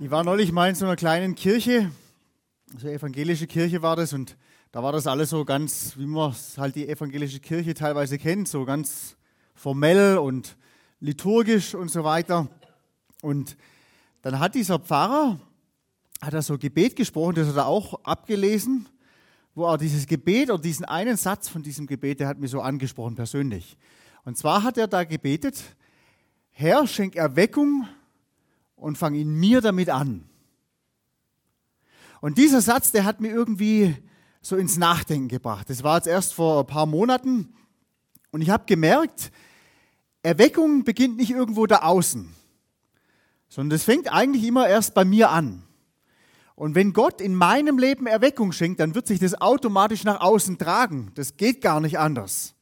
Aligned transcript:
Ich 0.00 0.10
war 0.10 0.24
neulich 0.24 0.50
mal 0.50 0.68
in 0.68 0.74
so 0.74 0.86
einer 0.86 0.96
kleinen 0.96 1.36
Kirche, 1.36 1.92
so 2.76 2.88
eine 2.88 2.96
evangelische 2.96 3.46
Kirche 3.46 3.80
war 3.80 3.94
das, 3.94 4.12
und 4.12 4.36
da 4.72 4.82
war 4.82 4.90
das 4.90 5.06
alles 5.06 5.30
so 5.30 5.44
ganz, 5.44 5.96
wie 5.96 6.06
man 6.06 6.34
halt 6.56 6.74
die 6.74 6.88
evangelische 6.88 7.38
Kirche 7.38 7.74
teilweise 7.74 8.18
kennt, 8.18 8.48
so 8.48 8.64
ganz 8.64 9.16
formell 9.54 10.18
und 10.18 10.56
liturgisch 10.98 11.76
und 11.76 11.92
so 11.92 12.02
weiter. 12.02 12.48
Und 13.22 13.56
dann 14.22 14.40
hat 14.40 14.56
dieser 14.56 14.80
Pfarrer, 14.80 15.38
hat 16.20 16.34
er 16.34 16.42
so 16.42 16.58
Gebet 16.58 16.96
gesprochen, 16.96 17.36
das 17.36 17.46
hat 17.46 17.56
er 17.56 17.66
auch 17.66 18.02
abgelesen, 18.02 18.88
wo 19.54 19.64
er 19.64 19.78
dieses 19.78 20.08
Gebet 20.08 20.50
oder 20.50 20.60
diesen 20.60 20.84
einen 20.84 21.16
Satz 21.16 21.48
von 21.48 21.62
diesem 21.62 21.86
Gebet, 21.86 22.18
der 22.18 22.26
hat 22.26 22.38
mir 22.38 22.48
so 22.48 22.60
angesprochen 22.60 23.14
persönlich. 23.14 23.76
Und 24.24 24.36
zwar 24.36 24.64
hat 24.64 24.76
er 24.76 24.88
da 24.88 25.04
gebetet, 25.04 25.62
Herr, 26.50 26.84
schenk 26.88 27.14
Erweckung 27.14 27.86
und 28.76 28.98
fang 28.98 29.14
in 29.14 29.34
mir 29.34 29.60
damit 29.60 29.90
an. 29.90 30.28
Und 32.20 32.38
dieser 32.38 32.60
Satz, 32.60 32.92
der 32.92 33.04
hat 33.04 33.20
mir 33.20 33.32
irgendwie 33.32 33.96
so 34.40 34.56
ins 34.56 34.76
Nachdenken 34.76 35.28
gebracht. 35.28 35.68
Das 35.70 35.82
war 35.82 35.96
jetzt 35.96 36.06
erst 36.06 36.34
vor 36.34 36.60
ein 36.60 36.66
paar 36.66 36.86
Monaten 36.86 37.54
und 38.30 38.40
ich 38.40 38.50
habe 38.50 38.64
gemerkt, 38.66 39.30
Erweckung 40.22 40.84
beginnt 40.84 41.16
nicht 41.16 41.30
irgendwo 41.30 41.66
da 41.66 41.82
außen, 41.82 42.28
sondern 43.48 43.70
das 43.70 43.84
fängt 43.84 44.12
eigentlich 44.12 44.44
immer 44.44 44.68
erst 44.68 44.94
bei 44.94 45.04
mir 45.04 45.30
an. 45.30 45.64
Und 46.56 46.74
wenn 46.74 46.92
Gott 46.92 47.20
in 47.20 47.34
meinem 47.34 47.78
Leben 47.78 48.06
Erweckung 48.06 48.52
schenkt, 48.52 48.80
dann 48.80 48.94
wird 48.94 49.06
sich 49.06 49.18
das 49.18 49.40
automatisch 49.40 50.04
nach 50.04 50.20
außen 50.20 50.56
tragen. 50.56 51.10
Das 51.14 51.36
geht 51.36 51.60
gar 51.60 51.80
nicht 51.80 51.98
anders. 51.98 52.54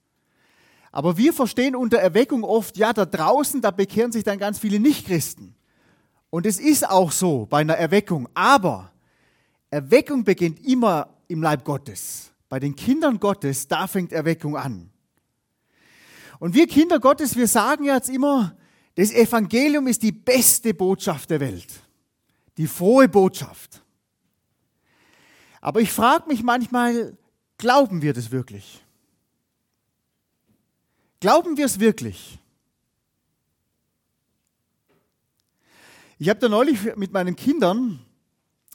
Aber 0.90 1.16
wir 1.16 1.32
verstehen 1.32 1.76
unter 1.76 1.98
Erweckung 1.98 2.42
oft, 2.42 2.76
ja, 2.76 2.92
da 2.92 3.06
draußen, 3.06 3.60
da 3.60 3.70
bekehren 3.70 4.12
sich 4.12 4.24
dann 4.24 4.38
ganz 4.38 4.58
viele 4.58 4.80
Nichtchristen. 4.80 5.54
Und 6.32 6.46
es 6.46 6.58
ist 6.58 6.88
auch 6.88 7.12
so 7.12 7.44
bei 7.44 7.60
einer 7.60 7.76
Erweckung. 7.76 8.26
Aber 8.32 8.90
Erweckung 9.68 10.24
beginnt 10.24 10.64
immer 10.64 11.10
im 11.28 11.42
Leib 11.42 11.62
Gottes. 11.62 12.32
Bei 12.48 12.58
den 12.58 12.74
Kindern 12.74 13.20
Gottes, 13.20 13.68
da 13.68 13.86
fängt 13.86 14.12
Erweckung 14.12 14.56
an. 14.56 14.90
Und 16.38 16.54
wir 16.54 16.66
Kinder 16.66 17.00
Gottes, 17.00 17.36
wir 17.36 17.46
sagen 17.46 17.84
jetzt 17.84 18.08
immer, 18.08 18.56
das 18.94 19.12
Evangelium 19.12 19.86
ist 19.86 20.02
die 20.02 20.12
beste 20.12 20.72
Botschaft 20.72 21.28
der 21.28 21.40
Welt. 21.40 21.68
Die 22.56 22.66
frohe 22.66 23.10
Botschaft. 23.10 23.82
Aber 25.60 25.80
ich 25.80 25.92
frage 25.92 26.28
mich 26.28 26.42
manchmal, 26.42 27.14
glauben 27.58 28.00
wir 28.00 28.14
das 28.14 28.30
wirklich? 28.30 28.82
Glauben 31.20 31.58
wir 31.58 31.66
es 31.66 31.78
wirklich? 31.78 32.38
Ich 36.22 36.28
habe 36.28 36.38
da 36.38 36.48
neulich 36.48 36.94
mit 36.94 37.12
meinen 37.12 37.34
Kindern 37.34 37.98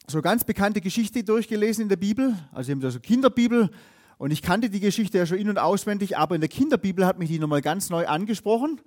so 0.06 0.20
ganz 0.20 0.44
bekannte 0.44 0.82
Geschichte 0.82 1.24
durchgelesen 1.24 1.84
in 1.84 1.88
der 1.88 1.96
Bibel. 1.96 2.36
Also 2.52 2.72
eben 2.72 2.90
so 2.90 3.00
Kinderbibel. 3.00 3.70
Und 4.18 4.32
ich 4.32 4.42
kannte 4.42 4.68
die 4.68 4.80
Geschichte 4.80 5.16
ja 5.16 5.24
schon 5.24 5.38
in- 5.38 5.48
und 5.48 5.58
auswendig, 5.58 6.18
aber 6.18 6.34
in 6.34 6.42
der 6.42 6.50
Kinderbibel 6.50 7.06
hat 7.06 7.18
mich 7.18 7.30
die 7.30 7.38
nochmal 7.38 7.62
ganz 7.62 7.88
neu 7.88 8.06
angesprochen. 8.06 8.82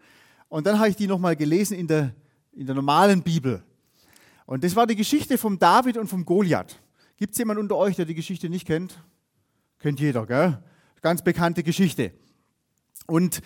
Und 0.47 0.67
dann 0.67 0.77
habe 0.77 0.89
ich 0.89 0.95
die 0.95 1.07
nochmal 1.07 1.35
gelesen 1.35 1.75
in 1.75 1.87
der, 1.87 2.13
in 2.51 2.67
der 2.67 2.75
normalen 2.75 3.23
Bibel. 3.23 3.63
Und 4.45 4.63
das 4.63 4.75
war 4.75 4.85
die 4.85 4.95
Geschichte 4.95 5.39
vom 5.39 5.57
David 5.57 5.97
und 5.97 6.05
vom 6.05 6.23
Goliath. 6.23 6.79
Gibt 7.17 7.31
es 7.31 7.39
jemanden 7.39 7.63
unter 7.63 7.77
euch, 7.77 7.95
der 7.95 8.05
die 8.05 8.13
Geschichte 8.13 8.47
nicht 8.47 8.67
kennt? 8.67 9.03
Kennt 9.79 9.99
jeder, 9.99 10.27
gell? 10.27 10.61
Ganz 11.01 11.23
bekannte 11.23 11.63
Geschichte. 11.63 12.13
Und 13.07 13.41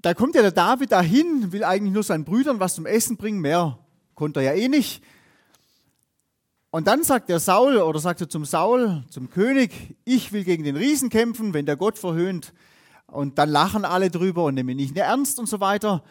da 0.00 0.14
kommt 0.14 0.36
ja 0.36 0.42
der 0.42 0.52
David 0.52 0.92
dahin, 0.92 1.50
will 1.50 1.64
eigentlich 1.64 1.92
nur 1.92 2.04
seinen 2.04 2.24
Brüdern 2.24 2.60
was 2.60 2.76
zum 2.76 2.86
Essen 2.86 3.16
bringen, 3.16 3.40
mehr 3.40 3.80
konnte 4.18 4.40
er 4.40 4.54
ja 4.54 4.60
eh 4.60 4.68
nicht. 4.68 5.00
Und 6.70 6.88
dann 6.88 7.04
sagt 7.04 7.28
der 7.28 7.38
Saul 7.38 7.76
oder 7.76 8.00
sagt 8.00 8.20
er 8.20 8.28
zum 8.28 8.44
Saul, 8.44 9.04
zum 9.10 9.30
König, 9.30 9.96
ich 10.04 10.32
will 10.32 10.42
gegen 10.42 10.64
den 10.64 10.76
Riesen 10.76 11.08
kämpfen, 11.08 11.54
wenn 11.54 11.66
der 11.66 11.76
Gott 11.76 11.98
verhöhnt. 11.98 12.52
Und 13.06 13.38
dann 13.38 13.48
lachen 13.48 13.84
alle 13.84 14.10
drüber 14.10 14.44
und 14.44 14.54
nehmen 14.54 14.70
ihn 14.70 14.76
nicht 14.76 14.94
mehr 14.94 15.06
ernst 15.06 15.38
und 15.38 15.48
so 15.48 15.60
weiter. 15.60 16.02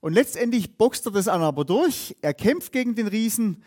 Und 0.00 0.12
letztendlich 0.12 0.76
boxt 0.76 1.06
er 1.06 1.12
das 1.12 1.26
an 1.26 1.40
aber 1.40 1.64
durch. 1.64 2.14
Er 2.20 2.34
kämpft 2.34 2.70
gegen 2.70 2.94
den 2.94 3.06
Riesen 3.06 3.62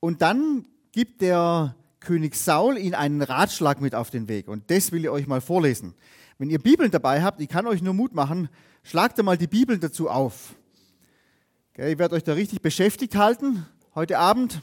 und 0.00 0.20
dann 0.20 0.66
gibt 0.90 1.22
der 1.22 1.76
König 2.00 2.34
Saul 2.34 2.76
ihn 2.76 2.94
einen 2.94 3.22
Ratschlag 3.22 3.80
mit 3.80 3.94
auf 3.94 4.10
den 4.10 4.26
Weg. 4.26 4.48
Und 4.48 4.68
das 4.68 4.90
will 4.90 5.04
ich 5.04 5.10
euch 5.10 5.28
mal 5.28 5.40
vorlesen. 5.40 5.94
Wenn 6.38 6.50
ihr 6.50 6.58
Bibeln 6.58 6.90
dabei 6.90 7.22
habt, 7.22 7.40
ich 7.40 7.48
kann 7.48 7.68
euch 7.68 7.82
nur 7.82 7.94
Mut 7.94 8.14
machen, 8.14 8.48
schlagt 8.82 9.22
mal 9.22 9.38
die 9.38 9.46
Bibeln 9.46 9.78
dazu 9.78 10.10
auf. 10.10 10.56
Ich 11.80 11.96
werde 11.96 12.16
euch 12.16 12.24
da 12.24 12.32
richtig 12.32 12.60
beschäftigt 12.60 13.14
halten 13.14 13.64
heute 13.94 14.18
Abend. 14.18 14.62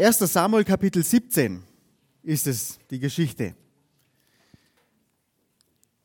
1. 0.00 0.18
Samuel 0.18 0.64
Kapitel 0.64 1.04
17 1.04 1.62
ist 2.24 2.48
es, 2.48 2.80
die 2.90 2.98
Geschichte. 2.98 3.54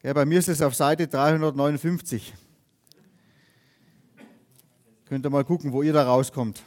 Bei 0.04 0.24
mir 0.24 0.38
ist 0.38 0.50
es 0.50 0.62
auf 0.62 0.76
Seite 0.76 1.08
359. 1.08 2.32
Könnt 5.06 5.26
ihr 5.26 5.32
mal 5.32 5.46
gucken, 5.46 5.72
wo 5.72 5.82
ihr 5.82 5.94
da 5.94 6.04
rauskommt. 6.04 6.62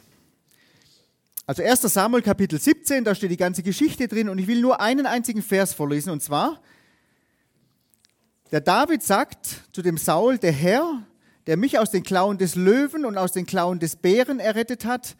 Also 1.45 1.63
1. 1.63 1.83
Samuel 1.83 2.21
Kapitel 2.21 2.59
17, 2.59 3.05
da 3.05 3.15
steht 3.15 3.31
die 3.31 3.37
ganze 3.37 3.63
Geschichte 3.63 4.09
drin 4.09 4.27
und 4.27 4.39
ich 4.39 4.47
will 4.47 4.59
nur 4.59 4.81
einen 4.81 5.05
einzigen 5.05 5.41
Vers 5.41 5.73
vorlesen 5.73 6.09
und 6.09 6.21
zwar, 6.21 6.61
der 8.51 8.59
David 8.59 9.03
sagt 9.03 9.61
zu 9.71 9.81
dem 9.81 9.97
Saul, 9.97 10.37
der 10.37 10.51
Herr, 10.51 11.07
der 11.47 11.57
mich 11.57 11.79
aus 11.79 11.91
den 11.91 12.03
Klauen 12.03 12.37
des 12.37 12.55
Löwen 12.55 13.05
und 13.05 13.17
aus 13.17 13.31
den 13.31 13.45
Klauen 13.45 13.79
des 13.79 13.95
Bären 13.95 14.39
errettet 14.39 14.85
hat, 14.85 15.15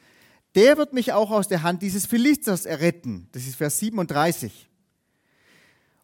der 0.56 0.78
wird 0.78 0.94
mich 0.94 1.14
auch 1.14 1.32
aus 1.32 1.48
der 1.48 1.64
Hand 1.64 1.82
dieses 1.82 2.06
Philisters 2.06 2.66
erretten. 2.66 3.28
Das 3.32 3.48
ist 3.48 3.56
Vers 3.56 3.80
37. 3.80 4.70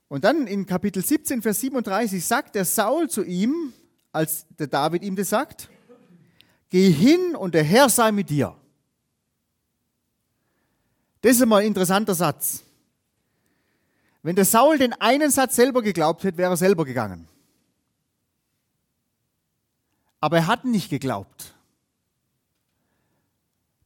Und 0.08 0.24
dann 0.24 0.48
in 0.48 0.66
Kapitel 0.66 1.04
17, 1.04 1.42
Vers 1.42 1.60
37 1.62 2.26
sagt 2.26 2.56
der 2.56 2.66
Saul 2.66 3.10
zu 3.10 3.24
ihm, 3.24 3.74
als 4.14 4.46
der 4.58 4.68
David 4.68 5.04
ihm 5.04 5.16
das 5.16 5.30
sagt, 5.30 5.70
geh 6.70 6.90
hin 6.90 7.36
und 7.36 7.54
der 7.54 7.64
Herr 7.64 7.90
sei 7.90 8.12
mit 8.12 8.30
dir. 8.30 8.56
Das 11.22 11.34
ist 11.36 11.46
mal 11.46 11.58
ein 11.58 11.68
interessanter 11.68 12.16
Satz. 12.16 12.64
Wenn 14.24 14.36
der 14.36 14.46
Saul 14.46 14.78
den 14.78 14.94
einen 14.94 15.30
Satz 15.30 15.56
selber 15.56 15.82
geglaubt 15.82 16.24
hätte, 16.24 16.38
wäre 16.38 16.54
er 16.54 16.58
selber 16.58 16.86
gegangen. 16.86 17.28
Aber 20.20 20.38
er 20.38 20.48
hat 20.48 20.66
nicht 20.66 20.90
geglaubt. 20.90 21.54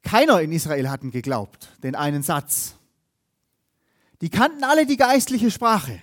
Keiner 0.04 0.42
in 0.42 0.52
Israel 0.52 0.90
hat 0.90 1.02
geglaubt, 1.02 1.70
den 1.84 1.96
einen 1.96 2.24
Satz. 2.24 2.76
Die 4.22 4.30
kannten 4.30 4.64
alle 4.64 4.86
die 4.86 4.98
geistliche 4.98 5.52
Sprache. 5.52 6.00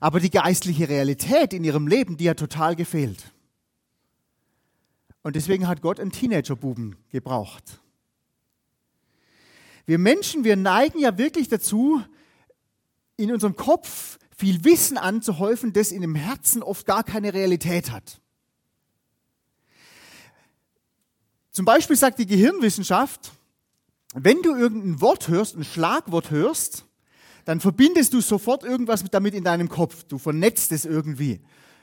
Aber 0.00 0.20
die 0.20 0.30
geistliche 0.30 0.88
Realität 0.88 1.52
in 1.52 1.64
ihrem 1.64 1.86
Leben, 1.86 2.16
die 2.16 2.28
hat 2.28 2.38
total 2.38 2.76
gefehlt. 2.76 3.32
Und 5.22 5.36
deswegen 5.36 5.66
hat 5.66 5.80
Gott 5.80 6.00
einen 6.00 6.12
Teenagerbuben 6.12 6.96
gebraucht. 7.10 7.80
Wir 9.86 9.98
Menschen, 9.98 10.44
wir 10.44 10.56
neigen 10.56 10.98
ja 10.98 11.16
wirklich 11.18 11.48
dazu, 11.48 12.02
in 13.16 13.32
unserem 13.32 13.56
Kopf 13.56 14.18
viel 14.36 14.64
Wissen 14.64 14.98
anzuhäufen, 14.98 15.72
das 15.72 15.92
in 15.92 16.00
dem 16.00 16.14
Herzen 16.14 16.62
oft 16.62 16.86
gar 16.86 17.04
keine 17.04 17.32
Realität 17.32 17.90
hat. 17.90 18.20
Zum 21.54 21.64
Beispiel 21.64 21.94
sagt 21.94 22.18
die 22.18 22.26
Gehirnwissenschaft, 22.26 23.30
wenn 24.12 24.42
du 24.42 24.56
irgendein 24.56 25.00
Wort 25.00 25.28
hörst, 25.28 25.56
ein 25.56 25.62
Schlagwort 25.62 26.32
hörst, 26.32 26.84
dann 27.44 27.60
verbindest 27.60 28.12
du 28.12 28.20
sofort 28.20 28.64
irgendwas 28.64 29.04
damit 29.04 29.34
in 29.34 29.44
deinem 29.44 29.68
Kopf. 29.68 30.02
Du 30.02 30.18
vernetzt 30.18 30.72
es 30.72 30.84
irgendwie. 30.84 31.40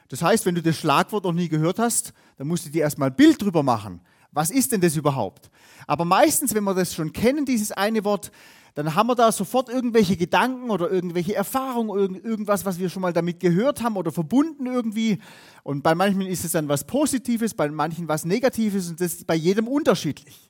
Das 0.09 0.22
heißt, 0.22 0.46
wenn 0.46 0.56
du 0.56 0.62
das 0.62 0.76
Schlagwort 0.76 1.24
noch 1.24 1.32
nie 1.32 1.48
gehört 1.48 1.80
hast, 1.80 2.12
dann 2.38 2.48
musst 2.48 2.66
du 2.66 2.70
dir 2.70 2.82
erstmal 2.82 3.12
ein 3.12 3.16
Bild 3.16 3.42
drüber 3.42 3.64
machen. 3.64 4.02
Was 4.34 4.52
ist 4.52 4.74
denn 4.74 4.82
das 4.82 4.98
überhaupt? 4.98 5.50
Aber 5.88 6.03
meistens, 6.03 6.53
wenn 6.53 6.66
wir 6.66 6.74
das 6.74 6.94
schon 6.94 7.14
kennen, 7.14 7.46
dieses 7.46 7.72
eine 7.72 8.03
Wort, 8.03 8.29
dann 8.73 8.96
haben 8.96 9.08
wir 9.08 9.16
da 9.16 9.32
sofort 9.32 9.70
irgendwelche 9.70 10.16
Gedanken 10.16 10.70
oder 10.70 10.90
irgendwelche 10.90 11.35
Erfahrungen, 11.35 12.16
irgendwas, 12.16 12.66
was 12.66 12.79
wir 12.79 12.90
schon 12.90 13.02
mal 13.02 13.12
damit 13.12 13.40
gehört 13.40 13.84
haben 13.84 13.97
oder 13.97 14.12
verbunden 14.12 14.66
irgendwie. 14.66 15.20
Und 15.64 15.84
bei 15.84 15.94
manchen 15.94 16.22
ist 16.22 16.46
es 16.46 16.53
dann 16.53 16.70
was 16.70 16.85
Positives, 16.85 17.53
bei 17.53 17.70
manchen 17.70 18.08
was 18.08 18.23
Negatives 18.23 18.90
und 18.90 19.02
das 19.02 19.14
ist 19.14 19.28
bei 19.28 19.35
jedem 19.35 19.68
unterschiedlich. 19.68 20.50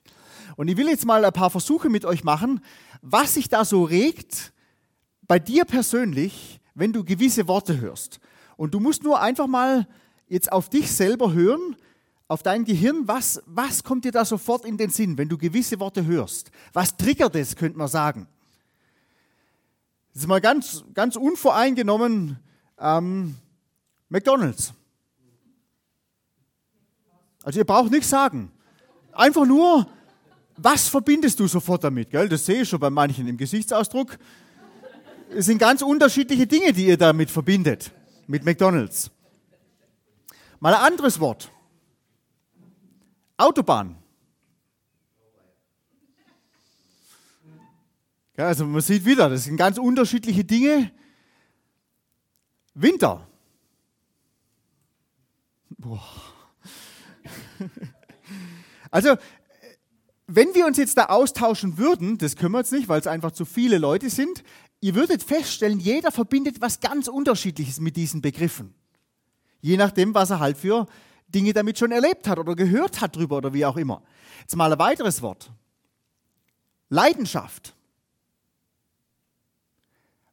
Und 0.56 0.68
ich 0.68 0.76
will 0.76 0.88
jetzt 0.88 1.04
mal 1.04 1.24
ein 1.24 1.32
paar 1.32 1.50
Versuche 1.50 1.88
mit 1.88 2.04
euch 2.04 2.24
machen, 2.24 2.60
was 3.00 3.34
sich 3.34 3.48
da 3.48 3.64
so 3.64 3.84
regt 3.84 4.52
bei 5.26 5.38
dir 5.38 5.64
persönlich, 5.64 6.60
wenn 6.74 6.92
du 6.92 7.04
gewisse 7.04 7.48
Worte 7.48 7.80
hörst. 7.80 8.20
Und 8.56 8.74
du 8.74 8.80
musst 8.80 9.02
nur 9.02 9.20
einfach 9.20 9.46
mal 9.46 9.88
jetzt 10.28 10.52
auf 10.52 10.68
dich 10.68 10.92
selber 10.92 11.32
hören, 11.32 11.76
auf 12.32 12.42
dein 12.42 12.64
Gehirn, 12.64 13.06
was, 13.06 13.42
was 13.44 13.84
kommt 13.84 14.06
dir 14.06 14.10
da 14.10 14.24
sofort 14.24 14.64
in 14.64 14.78
den 14.78 14.88
Sinn, 14.88 15.18
wenn 15.18 15.28
du 15.28 15.36
gewisse 15.36 15.78
Worte 15.78 16.06
hörst? 16.06 16.50
Was 16.72 16.96
triggert 16.96 17.36
es, 17.36 17.54
könnte 17.54 17.76
man 17.76 17.88
sagen? 17.88 18.26
Das 20.14 20.22
ist 20.22 20.28
mal 20.28 20.40
ganz, 20.40 20.82
ganz 20.94 21.16
unvoreingenommen 21.16 22.38
ähm, 22.78 23.34
McDonalds. 24.08 24.72
Also 27.42 27.58
ihr 27.58 27.66
braucht 27.66 27.90
nichts 27.90 28.08
sagen. 28.08 28.50
Einfach 29.12 29.44
nur 29.44 29.86
Was 30.56 30.88
verbindest 30.88 31.38
du 31.38 31.46
sofort 31.46 31.84
damit? 31.84 32.10
Gell? 32.10 32.30
Das 32.30 32.46
sehe 32.46 32.62
ich 32.62 32.68
schon 32.68 32.80
bei 32.80 32.88
manchen 32.88 33.28
im 33.28 33.36
Gesichtsausdruck. 33.36 34.18
Es 35.36 35.46
sind 35.46 35.58
ganz 35.58 35.82
unterschiedliche 35.82 36.46
Dinge, 36.46 36.72
die 36.72 36.86
ihr 36.86 36.96
damit 36.96 37.30
verbindet, 37.30 37.90
mit 38.26 38.44
McDonald's. 38.44 39.10
Mal 40.60 40.74
ein 40.74 40.92
anderes 40.92 41.20
Wort. 41.20 41.50
Autobahn. 43.42 43.96
Ja, 48.36 48.46
also 48.46 48.64
man 48.64 48.80
sieht 48.80 49.04
wieder, 49.04 49.28
das 49.28 49.44
sind 49.44 49.56
ganz 49.56 49.78
unterschiedliche 49.78 50.44
Dinge. 50.44 50.90
Winter. 52.74 53.26
Boah. 55.70 56.02
Also, 58.94 59.16
wenn 60.26 60.54
wir 60.54 60.66
uns 60.66 60.76
jetzt 60.76 60.98
da 60.98 61.06
austauschen 61.06 61.78
würden, 61.78 62.18
das 62.18 62.36
können 62.36 62.52
wir 62.52 62.58
jetzt 62.58 62.72
nicht, 62.72 62.88
weil 62.88 63.00
es 63.00 63.06
einfach 63.06 63.30
zu 63.30 63.46
viele 63.46 63.78
Leute 63.78 64.10
sind, 64.10 64.44
ihr 64.82 64.94
würdet 64.94 65.22
feststellen, 65.22 65.80
jeder 65.80 66.12
verbindet 66.12 66.60
was 66.60 66.80
ganz 66.80 67.08
Unterschiedliches 67.08 67.80
mit 67.80 67.96
diesen 67.96 68.20
Begriffen. 68.20 68.74
Je 69.62 69.78
nachdem, 69.78 70.12
was 70.12 70.28
er 70.28 70.40
halt 70.40 70.58
für 70.58 70.86
Dinge 71.34 71.52
damit 71.52 71.78
schon 71.78 71.92
erlebt 71.92 72.28
hat 72.28 72.38
oder 72.38 72.54
gehört 72.54 73.00
hat 73.00 73.16
drüber 73.16 73.38
oder 73.38 73.52
wie 73.52 73.64
auch 73.64 73.76
immer. 73.76 74.02
Jetzt 74.40 74.56
mal 74.56 74.72
ein 74.72 74.78
weiteres 74.78 75.22
Wort. 75.22 75.50
Leidenschaft. 76.88 77.74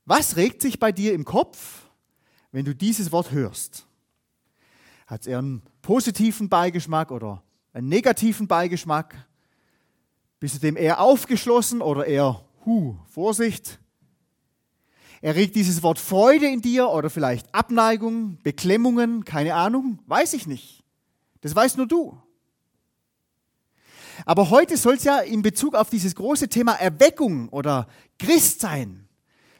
Was 0.05 0.35
regt 0.35 0.61
sich 0.61 0.79
bei 0.79 0.91
dir 0.91 1.13
im 1.13 1.23
Kopf, 1.23 1.83
wenn 2.51 2.65
du 2.65 2.73
dieses 2.73 3.11
Wort 3.11 3.31
hörst? 3.31 3.85
Hat 5.07 5.21
es 5.21 5.27
eher 5.27 5.39
einen 5.39 5.61
positiven 5.81 6.49
Beigeschmack 6.49 7.11
oder 7.11 7.43
einen 7.73 7.89
negativen 7.89 8.47
Beigeschmack? 8.47 9.15
Bist 10.39 10.55
du 10.55 10.59
dem 10.59 10.77
eher 10.77 10.99
aufgeschlossen 10.99 11.81
oder 11.81 12.05
eher, 12.05 12.43
hu, 12.65 12.97
Vorsicht? 13.05 13.79
Erregt 15.21 15.55
dieses 15.55 15.83
Wort 15.83 15.99
Freude 15.99 16.47
in 16.47 16.61
dir 16.61 16.89
oder 16.89 17.09
vielleicht 17.09 17.53
Abneigung, 17.53 18.37
Beklemmungen, 18.41 19.25
keine 19.25 19.55
Ahnung? 19.55 19.99
Weiß 20.07 20.33
ich 20.33 20.47
nicht. 20.47 20.83
Das 21.41 21.55
weißt 21.55 21.77
nur 21.77 21.87
du. 21.87 22.21
Aber 24.25 24.49
heute 24.49 24.77
soll 24.77 24.95
es 24.95 25.03
ja 25.03 25.19
in 25.19 25.41
Bezug 25.41 25.75
auf 25.75 25.89
dieses 25.89 26.15
große 26.15 26.49
Thema 26.49 26.73
Erweckung 26.73 27.49
oder 27.49 27.87
Christsein, 28.17 29.07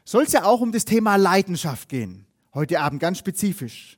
soll 0.04 0.24
es 0.24 0.34
ja 0.34 0.44
auch 0.44 0.62
um 0.62 0.72
das 0.72 0.86
Thema 0.86 1.16
Leidenschaft 1.16 1.88
gehen. 1.88 2.26
Heute 2.54 2.82
Abend 2.82 3.00
ganz 3.00 3.20
spezifisch. 3.20 3.98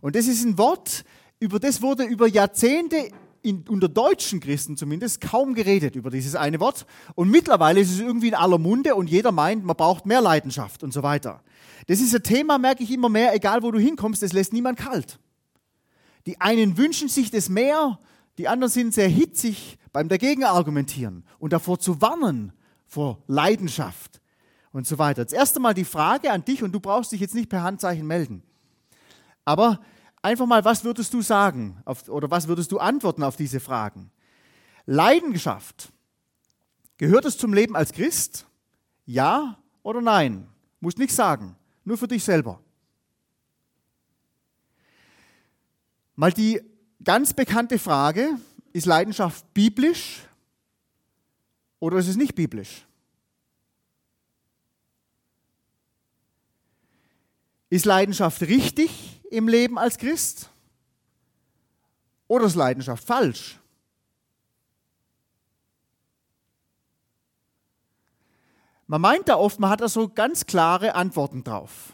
Und 0.00 0.14
das 0.14 0.26
ist 0.26 0.44
ein 0.44 0.58
Wort, 0.58 1.04
über 1.40 1.58
das 1.58 1.82
wurde 1.82 2.04
über 2.04 2.28
Jahrzehnte 2.28 3.10
in, 3.42 3.64
unter 3.68 3.88
deutschen 3.88 4.40
Christen 4.40 4.76
zumindest 4.76 5.20
kaum 5.20 5.54
geredet 5.54 5.96
über 5.96 6.10
dieses 6.10 6.34
eine 6.34 6.60
Wort. 6.60 6.86
Und 7.14 7.30
mittlerweile 7.30 7.80
ist 7.80 7.90
es 7.90 8.00
irgendwie 8.00 8.28
in 8.28 8.34
aller 8.34 8.58
Munde 8.58 8.94
und 8.94 9.08
jeder 9.08 9.32
meint, 9.32 9.64
man 9.64 9.76
braucht 9.76 10.06
mehr 10.06 10.20
Leidenschaft 10.20 10.82
und 10.82 10.92
so 10.92 11.02
weiter. 11.02 11.42
Das 11.86 12.00
ist 12.00 12.14
ein 12.14 12.22
Thema, 12.22 12.58
merke 12.58 12.82
ich 12.82 12.90
immer 12.90 13.08
mehr, 13.08 13.34
egal 13.34 13.62
wo 13.62 13.70
du 13.70 13.78
hinkommst, 13.78 14.22
das 14.22 14.32
lässt 14.32 14.52
niemand 14.52 14.78
kalt. 14.78 15.18
Die 16.28 16.42
einen 16.42 16.76
wünschen 16.76 17.08
sich 17.08 17.30
das 17.30 17.48
mehr, 17.48 17.98
die 18.36 18.48
anderen 18.48 18.70
sind 18.70 18.92
sehr 18.92 19.08
hitzig 19.08 19.78
beim 19.94 20.10
Dagegenargumentieren 20.10 21.24
und 21.38 21.54
davor 21.54 21.78
zu 21.78 22.02
warnen 22.02 22.52
vor 22.84 23.22
Leidenschaft 23.28 24.20
und 24.70 24.86
so 24.86 24.98
weiter. 24.98 25.24
Das 25.24 25.32
erste 25.32 25.58
Mal 25.58 25.72
die 25.72 25.86
Frage 25.86 26.30
an 26.30 26.44
dich 26.44 26.62
und 26.62 26.72
du 26.72 26.80
brauchst 26.80 27.12
dich 27.12 27.22
jetzt 27.22 27.34
nicht 27.34 27.48
per 27.48 27.62
Handzeichen 27.62 28.06
melden. 28.06 28.42
Aber 29.46 29.80
einfach 30.20 30.44
mal, 30.44 30.66
was 30.66 30.84
würdest 30.84 31.14
du 31.14 31.22
sagen 31.22 31.80
auf, 31.86 32.06
oder 32.10 32.30
was 32.30 32.46
würdest 32.46 32.72
du 32.72 32.78
antworten 32.78 33.22
auf 33.22 33.36
diese 33.36 33.58
Fragen? 33.58 34.10
Leidenschaft. 34.84 35.88
Gehört 36.98 37.24
es 37.24 37.38
zum 37.38 37.54
Leben 37.54 37.74
als 37.74 37.90
Christ? 37.90 38.46
Ja 39.06 39.56
oder 39.82 40.02
nein? 40.02 40.46
Muss 40.80 40.98
nichts 40.98 41.16
sagen, 41.16 41.56
nur 41.84 41.96
für 41.96 42.06
dich 42.06 42.22
selber. 42.22 42.60
Mal 46.18 46.32
die 46.32 46.60
ganz 47.04 47.32
bekannte 47.32 47.78
Frage, 47.78 48.40
ist 48.72 48.86
Leidenschaft 48.86 49.54
biblisch 49.54 50.26
oder 51.78 51.98
ist 51.98 52.08
es 52.08 52.16
nicht 52.16 52.34
biblisch? 52.34 52.84
Ist 57.70 57.84
Leidenschaft 57.84 58.42
richtig 58.42 59.20
im 59.30 59.46
Leben 59.46 59.78
als 59.78 59.96
Christ? 59.96 60.50
Oder 62.26 62.46
ist 62.46 62.56
Leidenschaft 62.56 63.04
falsch? 63.04 63.60
Man 68.88 69.00
meint 69.00 69.28
da 69.28 69.36
oft, 69.36 69.60
man 69.60 69.70
hat 69.70 69.82
da 69.82 69.88
so 69.88 70.08
ganz 70.08 70.46
klare 70.46 70.96
Antworten 70.96 71.44
drauf. 71.44 71.92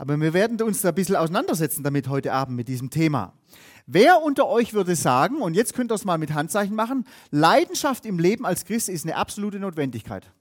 Aber 0.00 0.18
wir 0.18 0.32
werden 0.32 0.62
uns 0.62 0.80
da 0.80 0.88
ein 0.88 0.94
bisschen 0.94 1.16
auseinandersetzen 1.16 1.82
damit 1.82 2.08
heute 2.08 2.32
Abend 2.32 2.56
mit 2.56 2.68
diesem 2.68 2.88
Thema. 2.88 3.34
Wer 3.84 4.22
unter 4.22 4.46
euch 4.46 4.72
würde 4.72 4.96
sagen, 4.96 5.42
und 5.42 5.52
jetzt 5.52 5.74
könnt 5.74 5.92
ihr 5.92 5.94
es 5.94 6.06
mal 6.06 6.16
mit 6.16 6.32
Handzeichen 6.32 6.74
machen, 6.74 7.06
Leidenschaft 7.30 8.06
im 8.06 8.18
Leben 8.18 8.46
als 8.46 8.64
Christ 8.64 8.88
ist 8.88 9.04
eine 9.04 9.16
absolute 9.16 9.60
Notwendigkeit? 9.60 10.32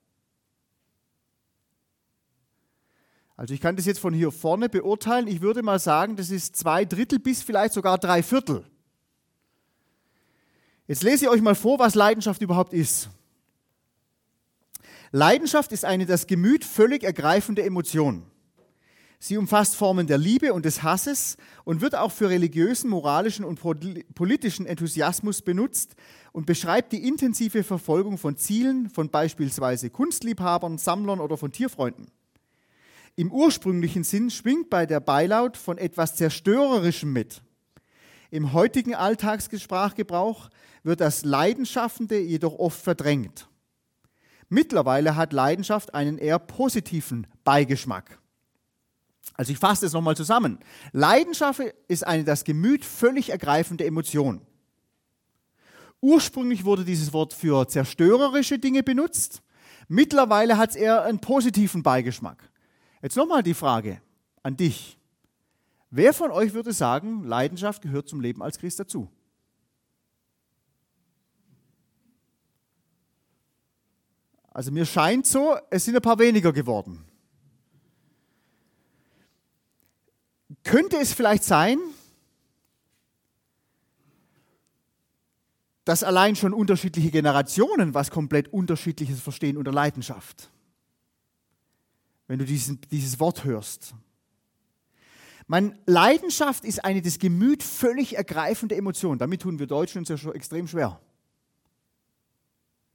Also 3.36 3.54
ich 3.54 3.60
kann 3.60 3.76
das 3.76 3.86
jetzt 3.86 4.00
von 4.00 4.14
hier 4.14 4.32
vorne 4.32 4.70
beurteilen. 4.70 5.28
Ich 5.28 5.42
würde 5.42 5.62
mal 5.62 5.80
sagen, 5.80 6.16
das 6.16 6.32
ist 6.32 6.56
zwei 6.56 6.86
Drittel 6.86 7.20
bis 7.20 7.44
vielleicht 7.44 7.74
sogar 7.74 7.98
drei 7.98 8.24
Viertel. 8.24 8.64
Jetzt 10.88 11.04
lese 11.04 11.26
ich 11.26 11.32
euch 11.32 11.42
mal 11.42 11.56
vor, 11.56 11.80
was 11.80 11.96
Leidenschaft 11.96 12.42
überhaupt 12.42 12.72
ist. 12.72 13.10
Leidenschaft 15.12 15.74
ist 15.74 15.84
eine 15.84 16.06
das 16.06 16.28
Gemüt 16.28 16.64
völlig 16.64 17.04
ergreifende 17.04 17.64
Emotion. 17.64 18.24
Sie 19.22 19.36
umfasst 19.36 19.76
Formen 19.76 20.08
der 20.08 20.18
Liebe 20.18 20.54
und 20.54 20.64
des 20.64 20.82
Hasses 20.82 21.36
und 21.66 21.82
wird 21.82 21.94
auch 21.94 22.12
für 22.12 22.30
religiösen, 22.30 22.90
moralischen 22.90 23.44
und 23.44 23.60
politischen 24.16 24.66
Enthusiasmus 24.66 25.42
benutzt 25.42 25.96
und 26.32 26.46
beschreibt 26.46 26.94
die 26.94 27.06
intensive 27.06 27.66
Verfolgung 27.66 28.18
von 28.18 28.38
Zielen 28.38 28.90
von 28.90 29.10
beispielsweise 29.10 29.90
Kunstliebhabern, 29.90 30.78
Sammlern 30.78 31.20
oder 31.20 31.36
von 31.36 31.52
Tierfreunden. 31.52 32.10
Im 33.18 33.34
ursprünglichen 33.34 34.06
Sinn 34.06 34.30
schwingt 34.30 34.70
bei 34.70 34.86
der 34.86 35.02
Beilaut 35.02 35.58
von 35.58 35.78
etwas 35.78 36.16
Zerstörerischem 36.16 37.12
mit. 37.12 37.42
Im 38.32 38.54
heutigen 38.54 38.96
Alltagssprachgebrauch 38.96 40.50
wird 40.84 41.02
das 41.02 41.26
Leidenschaftende 41.26 42.20
jedoch 42.20 42.58
oft 42.58 42.82
verdrängt. 42.82 43.50
Mittlerweile 44.48 45.18
hat 45.18 45.34
Leidenschaft 45.34 45.94
einen 45.94 46.18
eher 46.18 46.40
positiven 46.40 47.28
Beigeschmack. 47.44 48.20
Also 49.40 49.54
ich 49.54 49.58
fasse 49.58 49.86
das 49.86 49.94
nochmal 49.94 50.18
zusammen. 50.18 50.60
Leidenschaft 50.92 51.62
ist 51.88 52.06
eine 52.06 52.26
das 52.26 52.44
Gemüt 52.44 52.84
völlig 52.84 53.30
ergreifende 53.30 53.86
Emotion. 53.86 54.42
Ursprünglich 56.02 56.66
wurde 56.66 56.84
dieses 56.84 57.14
Wort 57.14 57.34
für 57.34 57.66
zerstörerische 57.66 58.60
Dinge 58.60 58.84
benutzt. 58.84 59.42
Mittlerweile 59.88 60.58
hat 60.58 60.72
es 60.72 60.76
eher 60.76 61.04
einen 61.04 61.22
positiven 61.22 61.84
Beigeschmack. 61.84 62.52
Jetzt 63.02 63.16
nochmal 63.16 63.42
die 63.42 63.54
Frage 63.54 64.02
an 64.44 64.58
dich. 64.58 65.00
Wer 65.90 66.14
von 66.14 66.32
euch 66.32 66.54
würde 66.54 66.74
sagen, 66.74 67.24
Leidenschaft 67.24 67.82
gehört 67.82 68.10
zum 68.10 68.20
Leben 68.20 68.44
als 68.44 68.60
Christ 68.60 68.82
dazu? 68.82 69.08
Also 74.52 74.74
mir 74.74 74.86
scheint 74.86 75.26
so, 75.26 75.56
es 75.70 75.86
sind 75.86 75.96
ein 75.96 76.02
paar 76.02 76.20
weniger 76.20 76.52
geworden. 76.52 77.09
Könnte 80.64 80.98
es 80.98 81.14
vielleicht 81.14 81.44
sein, 81.44 81.80
dass 85.86 86.04
allein 86.04 86.36
schon 86.36 86.54
unterschiedliche 86.54 87.12
Generationen 87.12 87.94
was 87.94 88.12
komplett 88.12 88.54
unterschiedliches 88.54 89.20
verstehen 89.22 89.58
unter 89.58 89.72
Leidenschaft? 89.72 90.52
wenn 92.30 92.38
du 92.38 92.46
diesen, 92.46 92.80
dieses 92.92 93.20
Wort 93.20 93.44
hörst. 93.44 93.96
Meine 95.48 95.76
Leidenschaft 95.88 96.64
ist 96.64 96.86
eine 96.86 97.02
das 97.02 97.18
Gemüt 97.18 97.64
völlig 97.64 98.16
ergreifende 98.16 98.76
Emotion. 98.76 99.18
Damit 99.18 99.42
tun 99.42 99.58
wir 99.58 99.66
Deutschen 99.66 99.98
uns 99.98 100.10
ja 100.10 100.18
schon 100.18 100.36
extrem 100.36 100.68
schwer. 100.68 101.02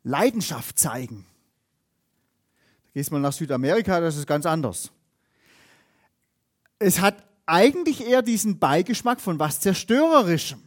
Leidenschaft 0.05 0.79
zeigen. 0.79 1.27
Da 2.85 2.91
gehst 2.95 3.11
mal 3.11 3.19
nach 3.19 3.33
Südamerika, 3.33 3.99
das 3.99 4.17
ist 4.17 4.29
ganz 4.29 4.47
anders. 4.47 4.93
Es 6.79 7.01
hat 7.01 7.27
eigentlich 7.47 8.07
eher 8.07 8.23
diesen 8.23 8.59
Beigeschmack 8.59 9.21
von 9.21 9.39
was 9.39 9.61
Zerstörerischem. 9.61 10.63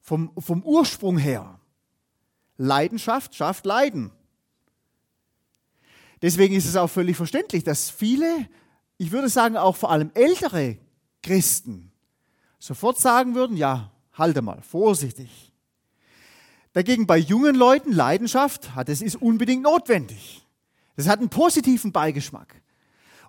Vom, 0.00 0.32
vom 0.38 0.62
Ursprung 0.62 1.18
her. 1.18 1.60
Leidenschaft 2.56 3.34
schafft 3.34 3.64
Leiden. 3.64 4.10
Deswegen 6.22 6.54
ist 6.54 6.66
es 6.66 6.76
auch 6.76 6.88
völlig 6.88 7.16
verständlich, 7.16 7.64
dass 7.64 7.90
viele, 7.90 8.48
ich 8.98 9.10
würde 9.10 9.28
sagen 9.28 9.56
auch 9.56 9.76
vor 9.76 9.90
allem 9.90 10.10
ältere 10.14 10.76
Christen, 11.22 11.92
sofort 12.58 12.98
sagen 12.98 13.34
würden, 13.34 13.56
ja, 13.56 13.90
halte 14.12 14.42
mal, 14.42 14.60
vorsichtig. 14.62 15.52
Dagegen 16.72 17.06
bei 17.06 17.16
jungen 17.16 17.54
Leuten 17.54 17.92
Leidenschaft, 17.92 18.70
das 18.86 19.00
ist 19.00 19.16
unbedingt 19.16 19.62
notwendig. 19.62 20.46
Das 20.96 21.08
hat 21.08 21.18
einen 21.18 21.30
positiven 21.30 21.92
Beigeschmack. 21.92 22.60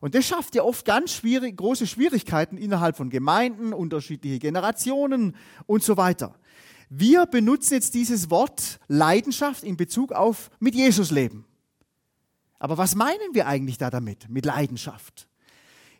Und 0.02 0.16
das 0.16 0.26
schafft 0.26 0.56
ja 0.56 0.64
oft 0.64 0.84
ganz 0.84 1.14
schwierig, 1.14 1.56
große 1.56 1.88
Schwierigkeiten 1.88 2.58
innerhalb 2.58 2.98
von 2.98 3.10
Gemeinden, 3.10 3.72
unterschiedliche 3.72 4.40
Generationen 4.40 5.36
und 5.68 5.84
so 5.84 5.96
weiter. 5.96 6.36
Wir 6.90 7.26
benutzen 7.28 7.76
jetzt 7.76 7.94
dieses 7.94 8.30
Wort 8.30 8.80
Leidenschaft 8.88 9.64
in 9.64 9.78
Bezug 9.78 10.12
auf 10.12 10.50
mit 10.60 10.76
Jesus 10.76 11.12
leben. 11.12 11.46
Aber 12.60 12.78
was 12.78 12.96
meinen 12.96 13.34
wir 13.34 13.48
eigentlich 13.48 13.78
da 13.78 13.90
damit, 13.90 14.28
mit 14.28 14.46
Leidenschaft? 14.46 15.28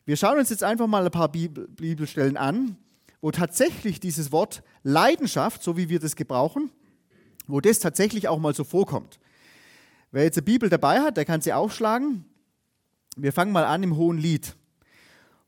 Wir 0.06 0.18
schauen 0.18 0.40
uns 0.40 0.50
jetzt 0.50 0.64
einfach 0.64 0.88
mal 0.88 1.06
ein 1.06 1.12
paar 1.12 1.32
Bibelstellen 1.32 2.38
an, 2.38 2.78
wo 3.22 3.30
tatsächlich 3.30 4.00
dieses 4.00 4.32
Wort 4.32 4.64
Leidenschaft, 4.82 5.62
so 5.62 5.78
wie 5.78 5.90
wir 5.90 6.00
das 6.00 6.16
gebrauchen, 6.16 6.72
wo 7.46 7.62
das 7.62 7.80
tatsächlich 7.80 8.28
auch 8.28 8.40
mal 8.40 8.56
so 8.56 8.64
vorkommt. 8.64 9.20
Wer 10.12 10.24
jetzt 10.24 10.38
eine 10.38 10.44
Bibel 10.44 10.70
dabei 10.70 11.02
hat, 11.02 11.18
der 11.18 11.26
kann 11.26 11.42
sie 11.42 11.54
aufschlagen. 11.54 12.26
Wir 13.22 13.34
fangen 13.34 13.52
mal 13.52 13.66
an 13.66 13.84
im 13.84 13.98
Hohen 13.98 14.18
Lied. 14.18 14.56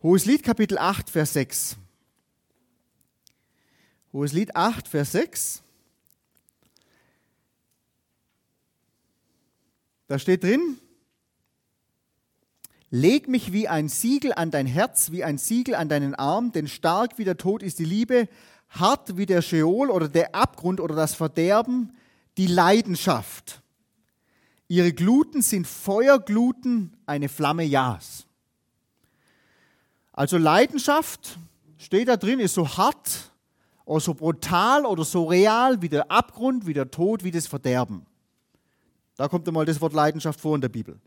Hohes 0.04 0.26
Lied, 0.26 0.44
Kapitel 0.44 0.78
8, 0.78 1.10
Vers 1.10 1.34
6. 1.34 1.78
Hohes 4.12 4.32
Lied 4.32 4.56
8, 4.56 4.88
Vers 4.88 5.12
6. 5.14 5.64
Da 10.08 10.20
steht 10.20 10.44
drin, 10.44 10.78
Leg 12.92 13.28
mich 13.28 13.52
wie 13.54 13.68
ein 13.68 13.90
Siegel 13.90 14.34
an 14.34 14.52
dein 14.52 14.68
Herz, 14.68 15.12
wie 15.12 15.24
ein 15.24 15.40
Siegel 15.40 15.74
an 15.74 15.90
deinen 15.90 16.14
Arm, 16.14 16.52
denn 16.52 16.68
stark 16.68 17.18
wie 17.18 17.26
der 17.26 17.38
Tod 17.38 17.64
ist 17.64 17.80
die 17.80 17.86
Liebe, 17.86 18.30
hart 18.70 19.18
wie 19.18 19.26
der 19.26 19.42
Scheol 19.42 19.90
oder 19.90 20.08
der 20.08 20.36
Abgrund 20.36 20.80
oder 20.80 20.94
das 20.94 21.16
Verderben, 21.16 21.98
die 22.38 22.46
Leidenschaft. 22.46 23.63
Ihre 24.74 24.92
Gluten 24.92 25.44
sind 25.44 25.68
Feuergluten, 25.68 26.98
eine 27.06 27.30
Flamme 27.30 27.64
Jas. 27.64 28.26
Also 30.12 30.40
Leidenschaft 30.40 31.38
steht 31.78 32.08
da 32.08 32.18
drin, 32.18 32.40
ist 32.40 32.56
so 32.56 32.68
hart 32.68 33.32
oder 33.86 34.00
so 34.00 34.16
brutal 34.16 34.88
oder 34.88 35.04
so 35.06 35.26
real 35.26 35.84
wie 35.84 35.90
der 35.90 36.10
Abgrund, 36.10 36.66
wie 36.66 36.74
der 36.74 36.90
Tod, 36.90 37.24
wie 37.24 37.30
das 37.30 37.46
Verderben. 37.46 38.08
Da 39.16 39.28
kommt 39.28 39.48
einmal 39.48 39.66
das 39.66 39.80
Wort 39.80 39.94
Leidenschaft 39.94 40.42
vor 40.42 40.56
in 40.56 40.62
der 40.62 40.70
Bibel. 40.70 41.00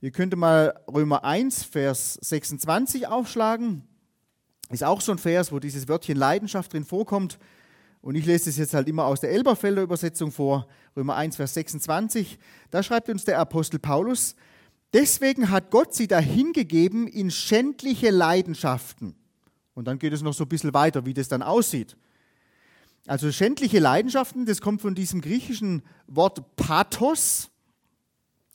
Ihr 0.00 0.12
könnt 0.12 0.36
mal 0.36 0.80
Römer 0.86 1.24
1, 1.24 1.64
Vers 1.64 2.14
26 2.20 3.08
aufschlagen. 3.08 3.82
Ist 4.70 4.84
auch 4.84 5.00
so 5.00 5.10
ein 5.10 5.18
Vers, 5.18 5.50
wo 5.50 5.58
dieses 5.58 5.88
Wörtchen 5.88 6.16
Leidenschaft 6.16 6.72
drin 6.72 6.84
vorkommt. 6.84 7.40
Und 8.00 8.14
ich 8.14 8.26
lese 8.26 8.50
es 8.50 8.56
jetzt 8.56 8.74
halt 8.74 8.88
immer 8.88 9.06
aus 9.06 9.20
der 9.20 9.30
Elberfelder 9.30 9.82
Übersetzung 9.82 10.30
vor, 10.30 10.68
Römer 10.96 11.16
1, 11.16 11.36
Vers 11.36 11.54
26. 11.54 12.38
Da 12.70 12.82
schreibt 12.82 13.08
uns 13.08 13.24
der 13.24 13.38
Apostel 13.38 13.78
Paulus, 13.78 14.36
deswegen 14.92 15.50
hat 15.50 15.70
Gott 15.70 15.94
sie 15.94 16.06
dahingegeben 16.06 17.08
in 17.08 17.30
schändliche 17.30 18.10
Leidenschaften. 18.10 19.14
Und 19.74 19.86
dann 19.86 19.98
geht 19.98 20.12
es 20.12 20.22
noch 20.22 20.34
so 20.34 20.44
ein 20.44 20.48
bisschen 20.48 20.74
weiter, 20.74 21.06
wie 21.06 21.14
das 21.14 21.28
dann 21.28 21.42
aussieht. 21.42 21.96
Also 23.06 23.32
schändliche 23.32 23.78
Leidenschaften, 23.78 24.44
das 24.44 24.60
kommt 24.60 24.82
von 24.82 24.94
diesem 24.94 25.20
griechischen 25.20 25.82
Wort 26.06 26.56
Pathos. 26.56 27.50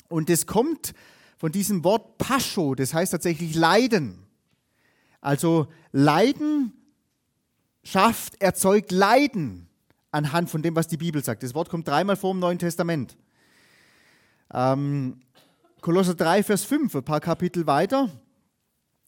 Und 0.10 0.30
das 0.30 0.46
kommt 0.46 0.94
von 1.38 1.52
diesem 1.52 1.84
Wort 1.84 2.18
Pascho, 2.18 2.76
das 2.76 2.94
heißt 2.94 3.12
tatsächlich 3.12 3.56
Leiden. 3.56 4.20
Also 5.22 5.68
Leidenschaft 7.84 8.42
erzeugt 8.42 8.92
Leiden 8.94 9.68
anhand 10.12 10.50
von 10.50 10.62
dem, 10.62 10.74
was 10.76 10.88
die 10.88 10.96
Bibel 10.96 11.22
sagt. 11.22 11.44
Das 11.44 11.54
Wort 11.54 11.70
kommt 11.70 11.88
dreimal 11.88 12.16
vor 12.16 12.32
im 12.32 12.40
Neuen 12.40 12.58
Testament. 12.58 13.18
Ähm, 14.54 15.20
Kolosser 15.82 16.16
3, 16.16 16.44
Vers 16.44 16.64
5, 16.64 16.96
ein 16.96 17.04
paar 17.04 17.20
Kapitel 17.20 17.68
weiter, 17.68 18.10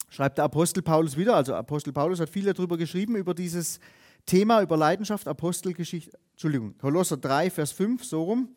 schreibt 0.09 0.39
der 0.39 0.45
Apostel 0.45 0.83
Paulus 0.83 1.15
wieder. 1.15 1.35
Also 1.35 1.55
Apostel 1.55 1.93
Paulus 1.93 2.19
hat 2.19 2.29
viel 2.29 2.51
darüber 2.51 2.77
geschrieben, 2.77 3.15
über 3.15 3.33
dieses 3.33 3.79
Thema, 4.25 4.61
über 4.61 4.75
Leidenschaft, 4.75 5.27
Apostelgeschichte, 5.27 6.11
Entschuldigung, 6.31 6.77
Kolosser 6.77 7.15
3, 7.15 7.51
Vers 7.51 7.71
5, 7.71 8.03
so 8.03 8.23
rum. 8.23 8.49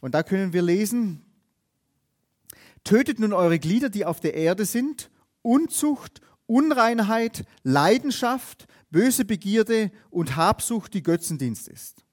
Und 0.00 0.14
da 0.14 0.22
können 0.22 0.52
wir 0.52 0.62
lesen, 0.62 1.24
Tötet 2.84 3.18
nun 3.18 3.32
eure 3.32 3.58
Glieder, 3.58 3.88
die 3.88 4.04
auf 4.04 4.20
der 4.20 4.34
Erde 4.34 4.66
sind, 4.66 5.10
Unzucht, 5.42 6.20
Unreinheit, 6.46 7.44
Leidenschaft, 7.62 8.68
böse 8.94 9.24
Begierde 9.24 9.90
und 10.08 10.36
Habsucht, 10.36 10.94
die 10.94 11.02
Götzendienst 11.02 11.66
ist. 11.66 12.04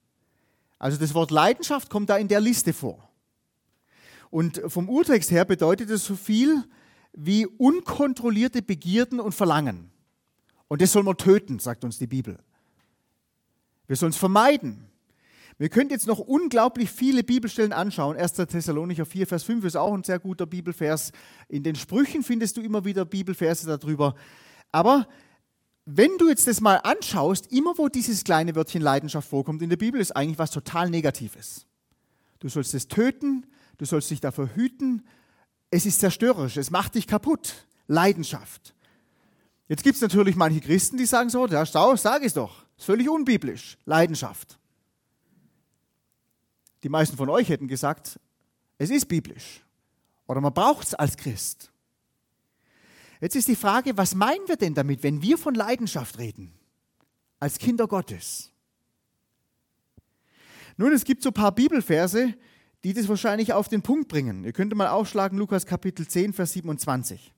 Also 0.79 0.97
das 0.97 1.13
Wort 1.13 1.29
Leidenschaft 1.29 1.91
kommt 1.91 2.09
da 2.09 2.17
in 2.17 2.27
der 2.27 2.41
Liste 2.41 2.73
vor. 2.73 3.07
Und 4.31 4.59
vom 4.65 4.89
Urtext 4.89 5.29
her 5.29 5.45
bedeutet 5.45 5.91
es 5.91 6.03
so 6.03 6.15
viel 6.15 6.63
wie 7.13 7.45
unkontrollierte 7.45 8.63
Begierden 8.63 9.19
und 9.19 9.35
Verlangen. 9.35 9.91
Und 10.69 10.81
das 10.81 10.91
soll 10.91 11.03
man 11.03 11.17
töten, 11.17 11.59
sagt 11.59 11.83
uns 11.83 11.99
die 11.99 12.07
Bibel. 12.07 12.39
Wir 13.85 13.95
sollen 13.95 14.09
es 14.09 14.17
vermeiden. 14.17 14.87
Wir 15.59 15.69
können 15.69 15.91
jetzt 15.91 16.07
noch 16.07 16.17
unglaublich 16.17 16.89
viele 16.89 17.23
Bibelstellen 17.23 17.73
anschauen. 17.73 18.17
1. 18.17 18.33
Thessalonicher 18.33 19.05
4, 19.05 19.27
Vers 19.27 19.43
5 19.43 19.65
ist 19.65 19.75
auch 19.75 19.93
ein 19.93 20.03
sehr 20.03 20.17
guter 20.17 20.47
Bibelvers. 20.47 21.11
In 21.47 21.61
den 21.61 21.75
Sprüchen 21.75 22.23
findest 22.23 22.57
du 22.57 22.61
immer 22.61 22.85
wieder 22.85 23.05
Bibelverse 23.05 23.67
darüber. 23.67 24.15
Aber 24.71 25.07
wenn 25.85 26.17
du 26.17 26.29
jetzt 26.29 26.47
das 26.47 26.61
mal 26.61 26.77
anschaust, 26.77 27.51
immer 27.51 27.77
wo 27.77 27.87
dieses 27.87 28.23
kleine 28.23 28.55
Wörtchen 28.55 28.81
Leidenschaft 28.81 29.29
vorkommt 29.29 29.61
in 29.61 29.69
der 29.69 29.77
Bibel, 29.77 29.99
ist 29.99 30.15
eigentlich 30.15 30.37
was 30.37 30.51
total 30.51 30.89
Negatives. 30.89 31.65
Du 32.39 32.49
sollst 32.49 32.73
es 32.73 32.87
töten, 32.87 33.45
du 33.77 33.85
sollst 33.85 34.09
dich 34.11 34.21
davor 34.21 34.49
hüten. 34.55 35.05
Es 35.69 35.85
ist 35.85 35.99
zerstörerisch, 35.99 36.57
es 36.57 36.71
macht 36.71 36.95
dich 36.95 37.07
kaputt. 37.07 37.65
Leidenschaft. 37.87 38.73
Jetzt 39.67 39.83
gibt 39.83 39.95
es 39.95 40.01
natürlich 40.01 40.35
manche 40.35 40.61
Christen, 40.61 40.97
die 40.97 41.05
sagen 41.05 41.29
so, 41.29 41.47
ja, 41.47 41.65
sag 41.65 42.23
es 42.23 42.33
doch, 42.33 42.65
ist 42.77 42.85
völlig 42.85 43.09
unbiblisch. 43.09 43.77
Leidenschaft. 43.85 44.59
Die 46.83 46.89
meisten 46.89 47.17
von 47.17 47.29
euch 47.29 47.49
hätten 47.49 47.67
gesagt, 47.67 48.19
es 48.77 48.89
ist 48.89 49.07
biblisch 49.07 49.63
oder 50.27 50.41
man 50.41 50.53
braucht 50.53 50.87
es 50.87 50.93
als 50.93 51.17
Christ. 51.17 51.70
Jetzt 53.21 53.35
ist 53.35 53.47
die 53.47 53.55
Frage, 53.55 53.95
was 53.97 54.15
meinen 54.15 54.47
wir 54.47 54.57
denn 54.57 54.73
damit, 54.73 55.03
wenn 55.03 55.21
wir 55.21 55.37
von 55.37 55.53
Leidenschaft 55.53 56.17
reden, 56.17 56.51
als 57.39 57.59
Kinder 57.59 57.87
Gottes? 57.87 58.51
Nun, 60.75 60.91
es 60.91 61.03
gibt 61.03 61.21
so 61.21 61.29
ein 61.29 61.33
paar 61.33 61.53
Bibelverse, 61.53 62.33
die 62.83 62.93
das 62.93 63.07
wahrscheinlich 63.07 63.53
auf 63.53 63.69
den 63.69 63.83
Punkt 63.83 64.07
bringen. 64.07 64.43
Ihr 64.43 64.53
könnt 64.53 64.75
mal 64.75 64.89
aufschlagen, 64.89 65.37
Lukas 65.37 65.67
Kapitel 65.67 66.07
10, 66.07 66.33
Vers 66.33 66.53
27. 66.53 67.31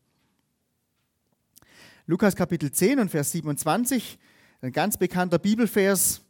Lukas 2.05 2.35
Kapitel 2.35 2.71
10 2.71 2.99
und 2.99 3.09
Vers 3.09 3.31
27, 3.31 4.19
ein 4.61 4.71
ganz 4.71 4.97
bekannter 4.97 5.39
Bibelvers, 5.39 6.21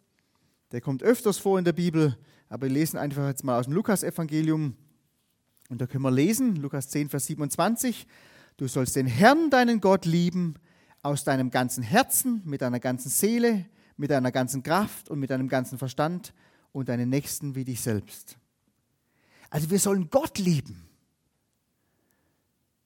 der 0.72 0.82
kommt 0.82 1.04
öfters 1.04 1.38
vor 1.38 1.60
in 1.60 1.66
der 1.66 1.74
Bibel. 1.74 2.18
Aber 2.50 2.68
wir 2.68 2.74
lesen 2.74 2.98
einfach 2.98 3.28
jetzt 3.28 3.44
mal 3.44 3.60
aus 3.60 3.66
dem 3.66 3.74
Lukas-Evangelium. 3.74 4.76
Und 5.70 5.82
da 5.82 5.88
können 5.88 6.04
wir 6.04 6.12
lesen, 6.12 6.56
Lukas 6.56 6.90
10, 6.90 7.10
Vers 7.10 7.28
27. 7.28 8.08
Du 8.58 8.68
sollst 8.68 8.96
den 8.96 9.08
Herrn, 9.08 9.50
deinen 9.50 9.82
Gott, 9.82 10.06
lieben 10.06 10.56
aus 11.02 11.24
deinem 11.24 11.52
ganzen 11.52 11.84
Herzen, 11.84 12.42
mit 12.46 12.62
deiner 12.62 12.80
ganzen 12.80 13.10
Seele, 13.10 13.66
mit 13.98 14.12
deiner 14.12 14.32
ganzen 14.32 14.64
Kraft 14.64 15.10
und 15.10 15.20
mit 15.20 15.30
deinem 15.30 15.48
ganzen 15.48 15.78
Verstand 15.78 16.34
und 16.72 16.90
deinen 16.90 17.10
Nächsten 17.10 17.56
wie 17.56 17.66
dich 17.66 17.82
selbst. 17.82 18.38
Also 19.50 19.70
wir 19.70 19.80
sollen 19.80 20.10
Gott 20.10 20.38
lieben. 20.40 20.88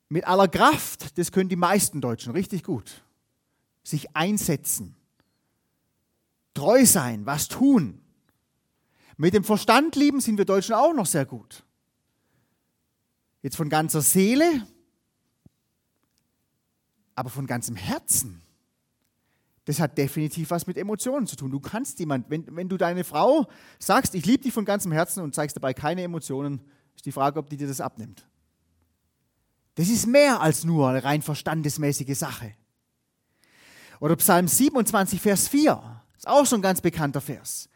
Mit 0.10 0.26
aller 0.26 0.48
Kraft, 0.48 1.18
das 1.18 1.32
können 1.32 1.50
die 1.50 1.56
meisten 1.56 2.02
Deutschen 2.02 2.32
richtig 2.32 2.64
gut. 2.64 3.04
Sich 3.84 4.16
einsetzen, 4.16 4.96
treu 6.54 6.86
sein, 6.86 7.26
was 7.26 7.48
tun. 7.48 8.02
Mit 9.18 9.34
dem 9.34 9.44
Verstand 9.44 9.96
lieben 9.96 10.22
sind 10.22 10.38
wir 10.38 10.46
Deutschen 10.46 10.76
auch 10.76 10.94
noch 10.94 11.06
sehr 11.06 11.26
gut. 11.26 11.64
Jetzt 13.42 13.56
von 13.56 13.70
ganzer 13.70 14.02
Seele, 14.02 14.66
aber 17.18 17.32
von 17.32 17.48
ganzem 17.48 17.76
Herzen. 17.76 18.42
Das 19.66 19.80
hat 19.80 19.98
definitiv 19.98 20.52
was 20.52 20.68
mit 20.68 20.78
Emotionen 20.78 21.26
zu 21.26 21.36
tun. 21.36 21.52
Du 21.52 21.60
kannst 21.60 22.00
jemand, 22.00 22.30
wenn, 22.30 22.56
wenn 22.56 22.70
du 22.70 22.78
deine 22.78 23.04
Frau 23.04 23.48
sagst, 23.80 24.14
ich 24.14 24.26
liebe 24.26 24.44
dich 24.44 24.54
von 24.54 24.66
ganzem 24.66 24.92
Herzen 24.92 25.24
und 25.24 25.34
zeigst 25.34 25.58
dabei 25.58 25.74
keine 25.74 26.04
Emotionen, 26.04 26.62
ist 26.96 27.06
die 27.06 27.12
Frage, 27.12 27.40
ob 27.40 27.50
die 27.50 27.58
dir 27.58 27.68
das 27.68 27.82
abnimmt. 27.82 28.28
Das 29.76 29.90
ist 29.90 30.06
mehr 30.06 30.42
als 30.42 30.64
nur 30.64 30.90
eine 30.90 31.04
rein 31.04 31.24
verstandesmäßige 31.24 32.16
Sache. 32.16 32.54
Oder 34.00 34.16
Psalm 34.16 34.48
27, 34.48 35.20
Vers 35.20 35.48
4, 35.48 36.02
ist 36.16 36.28
auch 36.28 36.46
so 36.46 36.56
ein 36.56 36.62
ganz 36.62 36.82
bekannter 36.82 37.20
Vers. 37.20 37.68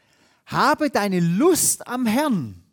Habe 0.45 0.91
deine 0.91 1.19
Lust 1.19 1.87
am 1.87 2.05
Herrn. 2.05 2.63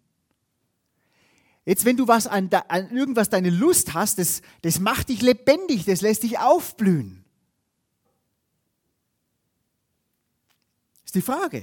Jetzt, 1.68 1.84
wenn 1.84 1.98
du 1.98 2.08
was 2.08 2.26
an, 2.26 2.48
an 2.68 2.96
irgendwas 2.96 3.28
deine 3.28 3.50
Lust 3.50 3.92
hast, 3.92 4.18
das, 4.18 4.40
das 4.62 4.80
macht 4.80 5.10
dich 5.10 5.20
lebendig, 5.20 5.84
das 5.84 6.00
lässt 6.00 6.22
dich 6.22 6.38
aufblühen. 6.38 7.22
Ist 11.04 11.14
die 11.14 11.20
Frage. 11.20 11.62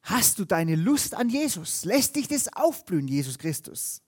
Hast 0.00 0.38
du 0.38 0.46
deine 0.46 0.74
Lust 0.74 1.12
an 1.14 1.28
Jesus? 1.28 1.84
Lässt 1.84 2.16
dich 2.16 2.28
das 2.28 2.50
aufblühen, 2.50 3.08
Jesus 3.08 3.36
Christus? 3.36 4.00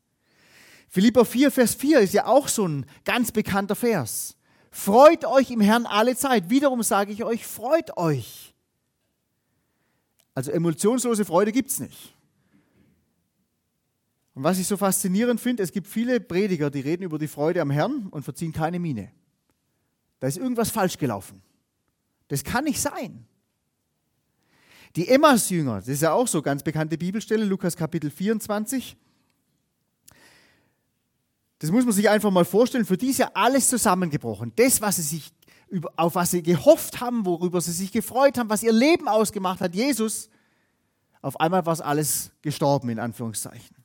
Philippa 0.88 1.26
4, 1.26 1.50
Vers 1.50 1.75
4 1.75 2.00
ist 2.00 2.14
ja 2.14 2.25
auch 2.25 2.49
so 2.49 2.66
ein 2.66 2.87
ganz 3.04 3.30
bekannter 3.30 3.76
Vers. 3.76 4.35
Freut 4.70 5.26
euch 5.26 5.50
im 5.50 5.61
Herrn 5.61 5.85
alle 5.85 6.16
Zeit. 6.16 6.49
Wiederum 6.49 6.82
sage 6.82 7.12
ich 7.12 7.23
euch, 7.23 7.47
freut 7.47 7.99
euch. 7.99 8.54
Also 10.35 10.52
emotionslose 10.52 11.26
Freude 11.26 11.52
gibt 11.52 11.68
es 11.68 11.80
nicht. 11.80 12.14
Und 14.38 14.45
was 14.45 14.61
ich 14.61 14.68
so 14.68 14.76
faszinierend 14.76 15.40
finde, 15.40 15.64
es 15.64 15.73
gibt 15.73 15.88
viele 15.88 16.21
Prediger, 16.21 16.71
die 16.71 16.78
reden 16.78 17.02
über 17.02 17.18
die 17.18 17.26
Freude 17.26 17.61
am 17.61 17.73
Herrn 17.73 18.07
und 18.12 18.23
verziehen 18.23 18.52
keine 18.52 18.78
Miene. 18.78 19.11
Da 20.21 20.28
ist 20.28 20.37
irgendwas 20.37 20.71
falsch 20.71 20.97
gelaufen. 20.97 21.42
Das 22.28 22.45
kann 22.45 22.62
nicht 22.62 22.80
sein. 22.80 23.26
Die 24.95 25.09
Emmaus-Jünger, 25.09 25.78
das 25.78 25.88
ist 25.88 26.02
ja 26.02 26.12
auch 26.12 26.28
so 26.28 26.40
ganz 26.40 26.62
bekannte 26.62 26.97
Bibelstelle, 26.97 27.45
Lukas 27.45 27.76
Kapitel 27.76 28.12
24. 28.12 28.97
Das 31.59 31.73
muss 31.73 31.85
man 31.85 31.92
sich 31.92 32.09
einfach 32.09 32.30
mal 32.30 32.45
vorstellen. 32.45 32.85
Für 32.85 32.97
die 32.97 33.09
ist 33.09 33.18
ja 33.18 33.33
alles 33.35 33.66
zusammengebrochen. 33.66 34.52
Das, 34.54 34.80
was 34.80 34.95
sie 34.95 35.02
sich, 35.02 35.33
auf 35.97 36.14
was 36.14 36.30
sie 36.30 36.45
gehofft 36.45 37.00
haben, 37.00 37.26
worüber 37.26 37.61
sie 37.61 37.73
sich 37.73 37.90
gefreut 37.90 38.38
haben, 38.38 38.49
was 38.49 38.62
ihr 38.62 38.73
Leben 38.73 39.09
ausgemacht 39.09 39.61
hat, 39.61 39.75
Jesus, 39.75 40.30
auf 41.23 41.40
einmal 41.40 41.66
war 41.66 41.73
es 41.73 41.80
alles 41.80 42.30
gestorben, 42.40 42.88
in 42.90 43.00
Anführungszeichen. 43.00 43.77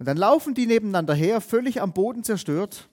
Und 0.00 0.06
dann 0.06 0.16
laufen 0.16 0.54
die 0.54 0.66
nebeneinander 0.66 1.12
her, 1.12 1.42
völlig 1.42 1.82
am 1.82 1.92
Boden 1.92 2.24
zerstört. 2.24 2.88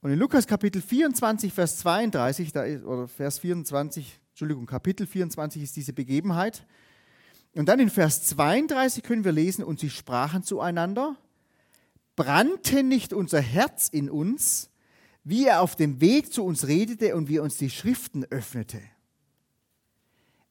Und 0.00 0.10
in 0.10 0.18
Lukas 0.18 0.48
Kapitel 0.48 0.82
24, 0.82 1.52
Vers 1.52 1.78
32, 1.78 2.50
da 2.50 2.64
ist, 2.64 2.84
oder 2.84 3.06
Vers 3.06 3.38
24, 3.38 4.18
Entschuldigung, 4.30 4.66
Kapitel 4.66 5.06
24 5.06 5.62
ist 5.62 5.76
diese 5.76 5.92
Begebenheit. 5.92 6.66
Und 7.54 7.68
dann 7.68 7.78
in 7.78 7.88
Vers 7.88 8.24
32 8.24 9.04
können 9.04 9.24
wir 9.24 9.30
lesen, 9.30 9.62
und 9.62 9.78
sie 9.78 9.90
sprachen 9.90 10.42
zueinander, 10.42 11.14
brannte 12.16 12.82
nicht 12.82 13.12
unser 13.12 13.40
Herz 13.40 13.88
in 13.88 14.10
uns, 14.10 14.70
wie 15.22 15.46
er 15.46 15.62
auf 15.62 15.76
dem 15.76 16.00
Weg 16.00 16.32
zu 16.32 16.44
uns 16.44 16.66
redete 16.66 17.14
und 17.14 17.28
wie 17.28 17.36
er 17.36 17.44
uns 17.44 17.58
die 17.58 17.70
Schriften 17.70 18.24
öffnete. 18.24 18.82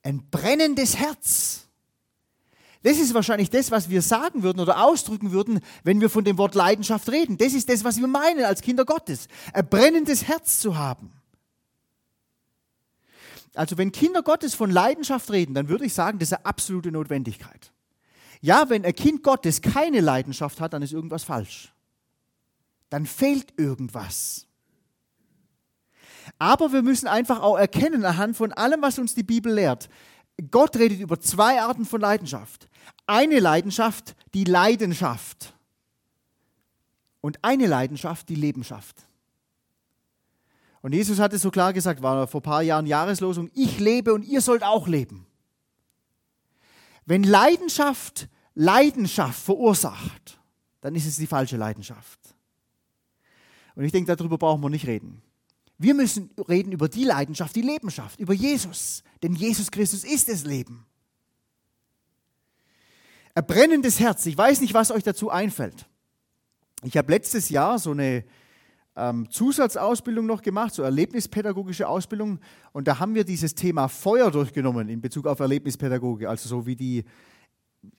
Ein 0.02 0.30
brennendes 0.32 0.96
Herz. 0.96 1.68
Das 2.86 3.00
ist 3.00 3.16
wahrscheinlich 3.16 3.50
das, 3.50 3.72
was 3.72 3.90
wir 3.90 4.04
sagen 4.04 4.44
würden 4.44 4.60
oder 4.60 4.84
ausdrücken 4.84 5.32
würden, 5.32 5.60
wenn 5.84 6.02
wir 6.02 6.10
von 6.12 6.24
dem 6.24 6.38
Wort 6.38 6.54
Leidenschaft 6.54 7.10
reden. 7.10 7.36
Das 7.36 7.56
ist 7.56 7.68
das, 7.68 7.84
was 7.84 7.98
wir 7.98 8.06
meinen 8.06 8.46
als 8.46 8.62
Kinder 8.62 8.86
Gottes. 8.86 9.28
Ein 9.54 9.68
brennendes 9.68 10.28
Herz 10.28 10.60
zu 10.60 10.78
haben. 10.78 11.12
Also 13.56 13.80
wenn 13.80 13.92
Kinder 13.92 14.22
Gottes 14.22 14.54
von 14.54 14.70
Leidenschaft 14.70 15.32
reden, 15.32 15.56
dann 15.56 15.68
würde 15.68 15.84
ich 15.84 15.96
sagen, 15.96 16.20
das 16.20 16.30
ist 16.30 16.34
eine 16.34 16.46
absolute 16.46 16.92
Notwendigkeit. 16.92 17.72
Ja, 18.42 18.70
wenn 18.70 18.86
ein 18.86 18.94
Kind 18.94 19.24
Gottes 19.24 19.64
keine 19.64 20.00
Leidenschaft 20.00 20.62
hat, 20.62 20.74
dann 20.74 20.84
ist 20.84 20.94
irgendwas 20.94 21.24
falsch. 21.24 21.74
Dann 22.92 23.08
fehlt 23.08 23.52
irgendwas. 23.58 24.46
Aber 26.38 26.72
wir 26.72 26.84
müssen 26.84 27.08
einfach 27.08 27.42
auch 27.42 27.58
erkennen, 27.58 28.06
anhand 28.06 28.38
von 28.38 28.54
allem, 28.54 28.84
was 28.84 29.00
uns 29.00 29.16
die 29.16 29.24
Bibel 29.24 29.52
lehrt, 29.52 29.90
Gott 30.52 30.76
redet 30.78 31.00
über 31.00 31.20
zwei 31.20 31.62
Arten 31.62 31.86
von 31.86 32.00
Leidenschaft. 32.00 32.68
Eine 33.08 33.40
Leidenschaft, 33.40 34.16
die 34.34 34.44
Leidenschaft. 34.44 35.54
Und 37.22 37.44
eine 37.44 37.68
Leidenschaft, 37.68 38.30
die 38.30 38.36
Lebenschaft. 38.36 38.96
Und 40.82 40.94
Jesus 40.94 41.20
hat 41.20 41.34
es 41.34 41.42
so 41.42 41.50
klar 41.50 41.74
gesagt, 41.74 42.02
war 42.02 42.28
vor 42.28 42.42
ein 42.42 42.44
paar 42.44 42.62
Jahren 42.62 42.86
Jahreslosung, 42.86 43.50
ich 43.54 43.80
lebe 43.80 44.14
und 44.14 44.24
ihr 44.24 44.42
sollt 44.42 44.64
auch 44.64 44.88
leben. 44.88 45.26
Wenn 47.06 47.24
Leidenschaft 47.24 48.28
Leidenschaft 48.56 49.44
verursacht, 49.44 50.40
dann 50.82 50.96
ist 50.96 51.06
es 51.06 51.18
die 51.18 51.28
falsche 51.28 51.58
Leidenschaft. 51.58 52.20
Und 53.76 53.84
ich 53.84 53.92
denke, 53.92 54.16
darüber 54.16 54.38
brauchen 54.38 54.62
wir 54.62 54.70
nicht 54.70 54.88
reden. 54.88 55.22
Wir 55.78 55.94
müssen 55.94 56.30
reden 56.48 56.72
über 56.72 56.88
die 56.88 57.04
Leidenschaft, 57.04 57.54
die 57.56 57.62
Leben 57.62 57.92
schafft, 57.92 58.22
über 58.22 58.34
Jesus. 58.34 59.04
Denn 59.22 59.36
Jesus 59.36 59.70
Christus 59.70 60.06
ist 60.06 60.30
das 60.30 60.46
Leben. 60.46 60.86
Ein 63.36 63.46
brennendes 63.46 64.00
Herz. 64.00 64.26
Ich 64.26 64.38
weiß 64.38 64.62
nicht, 64.62 64.74
was 64.74 64.92
euch 64.92 65.04
dazu 65.04 65.30
einfällt. 65.30 65.88
Ich 66.84 66.96
habe 66.96 67.12
letztes 67.12 67.50
Jahr 67.50 67.78
so 67.80 67.92
eine 67.92 68.24
ähm, 68.96 69.30
Zusatzausbildung 69.30 70.26
noch 70.26 70.42
gemacht, 70.42 70.74
so 70.74 70.84
erlebnispädagogische 70.84 71.86
Ausbildung. 71.88 72.40
Und 72.72 72.88
da 72.88 73.00
haben 73.00 73.14
wir 73.14 73.26
dieses 73.26 73.54
Thema 73.54 73.90
Feuer 73.90 74.32
durchgenommen 74.32 74.88
in 74.88 75.02
Bezug 75.02 75.28
auf 75.28 75.42
Erlebnispädagogik. 75.42 76.30
Also 76.30 76.48
so 76.48 76.66
wie, 76.66 76.78
die, 76.78 77.04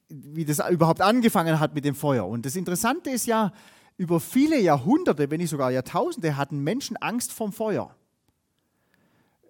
wie 0.09 0.47
das 0.47 0.63
überhaupt 0.71 1.03
angefangen 1.03 1.61
hat 1.61 1.75
mit 1.75 1.85
dem 1.85 1.95
Feuer. 1.95 2.27
Und 2.27 2.47
das 2.47 2.57
Interessante 2.57 3.11
ist 3.11 3.27
ja, 3.27 3.53
über 3.99 4.21
viele 4.21 4.59
Jahrhunderte, 4.59 5.31
wenn 5.31 5.41
nicht 5.41 5.51
sogar 5.51 5.71
Jahrtausende, 5.71 6.37
hatten 6.37 6.61
Menschen 6.61 6.97
Angst 6.97 7.33
vom 7.33 7.53
Feuer. 7.53 7.95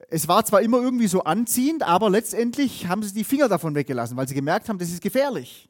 Es 0.08 0.28
war 0.28 0.44
zwar 0.44 0.62
immer 0.62 0.80
irgendwie 0.80 1.08
so 1.08 1.24
anziehend, 1.24 1.82
aber 1.84 2.10
letztendlich 2.10 2.86
haben 2.86 3.02
sie 3.02 3.12
die 3.12 3.24
Finger 3.24 3.48
davon 3.48 3.74
weggelassen, 3.74 4.16
weil 4.16 4.28
sie 4.28 4.34
gemerkt 4.34 4.68
haben, 4.68 4.78
das 4.78 4.90
ist 4.90 5.00
gefährlich. 5.00 5.68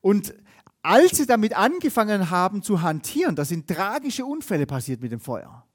Und 0.00 0.34
als 0.82 1.18
sie 1.18 1.26
damit 1.26 1.54
angefangen 1.56 2.30
haben 2.30 2.62
zu 2.62 2.82
hantieren, 2.82 3.36
da 3.36 3.44
sind 3.44 3.68
tragische 3.68 4.24
Unfälle 4.24 4.66
passiert 4.66 5.02
mit 5.02 5.12
dem 5.12 5.20
Feuer. 5.20 5.66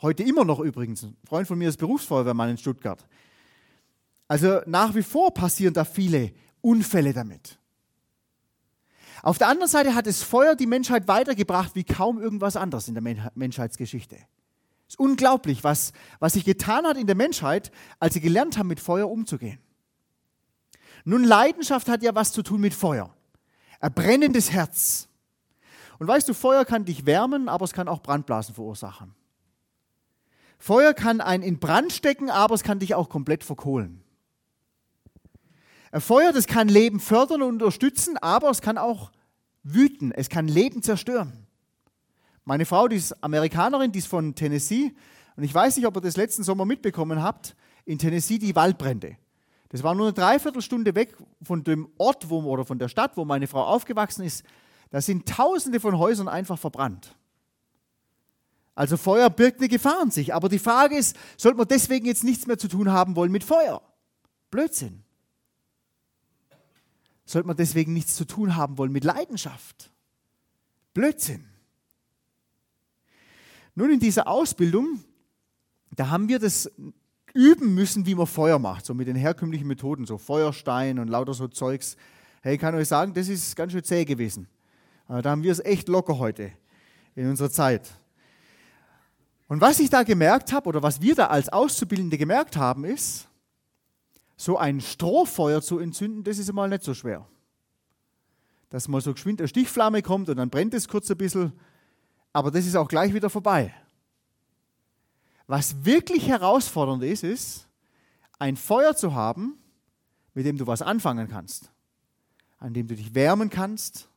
Heute 0.00 0.22
immer 0.22 0.44
noch 0.44 0.60
übrigens. 0.60 1.02
Ein 1.02 1.16
Freund 1.24 1.46
von 1.46 1.58
mir 1.58 1.68
ist 1.68 1.76
Berufsfeuerwehrmann 1.76 2.50
in 2.50 2.58
Stuttgart. 2.58 3.06
Also 4.28 4.60
nach 4.66 4.94
wie 4.94 5.02
vor 5.02 5.34
passieren 5.34 5.74
da 5.74 5.84
viele 5.84 6.32
Unfälle 6.60 7.12
damit. 7.12 7.58
Auf 9.22 9.38
der 9.38 9.48
anderen 9.48 9.68
Seite 9.68 9.94
hat 9.94 10.06
das 10.06 10.22
Feuer 10.22 10.54
die 10.54 10.66
Menschheit 10.66 11.08
weitergebracht 11.08 11.74
wie 11.74 11.84
kaum 11.84 12.20
irgendwas 12.20 12.56
anderes 12.56 12.88
in 12.88 12.94
der 12.94 13.30
Menschheitsgeschichte. 13.34 14.16
Es 14.16 14.94
ist 14.94 15.00
unglaublich, 15.00 15.62
was, 15.62 15.92
was 16.20 16.32
sich 16.32 16.44
getan 16.44 16.86
hat 16.86 16.96
in 16.96 17.06
der 17.06 17.16
Menschheit, 17.16 17.70
als 17.98 18.14
sie 18.14 18.20
gelernt 18.20 18.56
haben, 18.56 18.68
mit 18.68 18.80
Feuer 18.80 19.10
umzugehen. 19.10 19.58
Nun, 21.04 21.24
Leidenschaft 21.24 21.88
hat 21.88 22.02
ja 22.02 22.14
was 22.14 22.32
zu 22.32 22.42
tun 22.42 22.60
mit 22.60 22.74
Feuer. 22.74 23.14
Ein 23.80 23.92
brennendes 23.94 24.50
Herz. 24.50 25.08
Und 25.98 26.06
weißt 26.06 26.28
du, 26.28 26.34
Feuer 26.34 26.64
kann 26.64 26.84
dich 26.84 27.06
wärmen, 27.06 27.48
aber 27.48 27.64
es 27.64 27.72
kann 27.72 27.88
auch 27.88 28.02
Brandblasen 28.02 28.54
verursachen. 28.54 29.14
Feuer 30.58 30.92
kann 30.92 31.20
einen 31.20 31.42
in 31.42 31.58
Brand 31.58 31.92
stecken, 31.92 32.30
aber 32.30 32.54
es 32.54 32.62
kann 32.62 32.78
dich 32.78 32.94
auch 32.94 33.08
komplett 33.08 33.44
verkohlen. 33.44 34.02
Ein 35.92 36.00
Feuer, 36.00 36.32
das 36.32 36.46
kann 36.46 36.68
Leben 36.68 37.00
fördern 37.00 37.42
und 37.42 37.54
unterstützen, 37.54 38.16
aber 38.18 38.50
es 38.50 38.60
kann 38.60 38.78
auch 38.78 39.10
wüten, 39.62 40.12
es 40.12 40.28
kann 40.28 40.46
Leben 40.48 40.82
zerstören. 40.82 41.46
Meine 42.44 42.64
Frau, 42.64 42.88
die 42.88 42.96
ist 42.96 43.24
Amerikanerin, 43.24 43.92
die 43.92 43.98
ist 43.98 44.08
von 44.08 44.34
Tennessee 44.34 44.94
und 45.36 45.44
ich 45.44 45.54
weiß 45.54 45.76
nicht, 45.76 45.86
ob 45.86 45.96
ihr 45.96 46.00
das 46.00 46.16
letzten 46.16 46.42
Sommer 46.42 46.64
mitbekommen 46.64 47.22
habt, 47.22 47.56
in 47.84 47.98
Tennessee 47.98 48.38
die 48.38 48.54
Waldbrände. 48.54 49.16
Das 49.70 49.82
war 49.82 49.94
nur 49.94 50.06
eine 50.06 50.12
Dreiviertelstunde 50.12 50.94
weg 50.94 51.16
von 51.42 51.64
dem 51.64 51.88
Ort 51.96 52.28
wo, 52.28 52.42
oder 52.42 52.64
von 52.64 52.78
der 52.78 52.88
Stadt, 52.88 53.16
wo 53.16 53.24
meine 53.24 53.46
Frau 53.46 53.64
aufgewachsen 53.64 54.24
ist. 54.24 54.44
Da 54.90 55.00
sind 55.00 55.28
Tausende 55.28 55.80
von 55.80 55.98
Häusern 55.98 56.28
einfach 56.28 56.58
verbrannt. 56.58 57.16
Also 58.74 58.96
Feuer 58.96 59.30
birgt 59.30 59.60
eine 59.60 59.68
Gefahr 59.68 60.02
in 60.02 60.10
sich. 60.10 60.34
Aber 60.34 60.48
die 60.48 60.58
Frage 60.58 60.96
ist, 60.96 61.16
sollte 61.36 61.58
man 61.58 61.68
deswegen 61.68 62.06
jetzt 62.06 62.24
nichts 62.24 62.46
mehr 62.46 62.58
zu 62.58 62.68
tun 62.68 62.90
haben 62.90 63.16
wollen 63.16 63.32
mit 63.32 63.44
Feuer? 63.44 63.82
Blödsinn 64.50 65.04
sollte 67.30 67.46
man 67.46 67.56
deswegen 67.56 67.92
nichts 67.92 68.16
zu 68.16 68.24
tun 68.24 68.56
haben 68.56 68.76
wollen 68.76 68.92
mit 68.92 69.04
Leidenschaft. 69.04 69.90
Blödsinn. 70.94 71.46
Nun, 73.76 73.92
in 73.92 74.00
dieser 74.00 74.26
Ausbildung, 74.26 75.04
da 75.94 76.10
haben 76.10 76.28
wir 76.28 76.40
das 76.40 76.70
üben 77.34 77.74
müssen, 77.74 78.06
wie 78.06 78.14
man 78.14 78.26
Feuer 78.26 78.58
macht, 78.58 78.86
so 78.86 78.94
mit 78.94 79.08
den 79.08 79.16
herkömmlichen 79.16 79.66
Methoden, 79.66 80.06
so 80.06 80.18
Feuerstein 80.18 80.98
und 80.98 81.08
lauter 81.08 81.34
so 81.34 81.48
Zeugs. 81.48 81.96
Hey, 82.42 82.54
ich 82.54 82.60
kann 82.60 82.74
euch 82.74 82.88
sagen, 82.88 83.12
das 83.14 83.28
ist 83.28 83.54
ganz 83.56 83.72
schön 83.72 83.84
zäh 83.84 84.04
gewesen. 84.04 84.48
Aber 85.06 85.22
da 85.22 85.30
haben 85.30 85.42
wir 85.42 85.52
es 85.52 85.60
echt 85.60 85.88
locker 85.88 86.18
heute 86.18 86.52
in 87.14 87.28
unserer 87.28 87.50
Zeit. 87.50 87.90
Und 89.48 89.60
was 89.60 89.80
ich 89.80 89.90
da 89.90 90.04
gemerkt 90.04 90.52
habe, 90.52 90.68
oder 90.68 90.82
was 90.82 91.00
wir 91.00 91.14
da 91.14 91.26
als 91.26 91.48
Auszubildende 91.48 92.16
gemerkt 92.16 92.56
haben, 92.56 92.84
ist, 92.84 93.28
so 94.36 94.56
ein 94.56 94.80
Strohfeuer 94.80 95.60
zu 95.60 95.78
entzünden, 95.80 96.24
das 96.24 96.38
ist 96.38 96.52
mal 96.52 96.68
nicht 96.68 96.84
so 96.84 96.94
schwer. 96.94 97.26
Dass 98.70 98.88
mal 98.88 99.00
so 99.00 99.12
geschwind 99.12 99.40
eine 99.40 99.48
Stichflamme 99.48 100.02
kommt 100.02 100.28
und 100.28 100.36
dann 100.36 100.48
brennt 100.48 100.72
es 100.72 100.88
kurz 100.88 101.10
ein 101.10 101.16
bisschen, 101.18 101.52
aber 102.32 102.50
das 102.50 102.64
ist 102.64 102.76
auch 102.76 102.88
gleich 102.88 103.12
wieder 103.12 103.28
vorbei. 103.28 103.74
Was 105.50 105.84
wirklich 105.84 106.28
herausfordernd 106.28 107.02
ist, 107.02 107.24
ist, 107.24 107.66
ein 108.38 108.56
Feuer 108.56 108.94
zu 108.94 109.14
haben, 109.14 109.58
mit 110.32 110.46
dem 110.46 110.56
du 110.56 110.68
was 110.68 110.80
anfangen 110.80 111.26
kannst, 111.26 111.72
an 112.60 112.72
dem 112.72 112.86
du 112.86 112.94
dich 112.94 113.16
wärmen 113.16 113.50
kannst, 113.50 114.08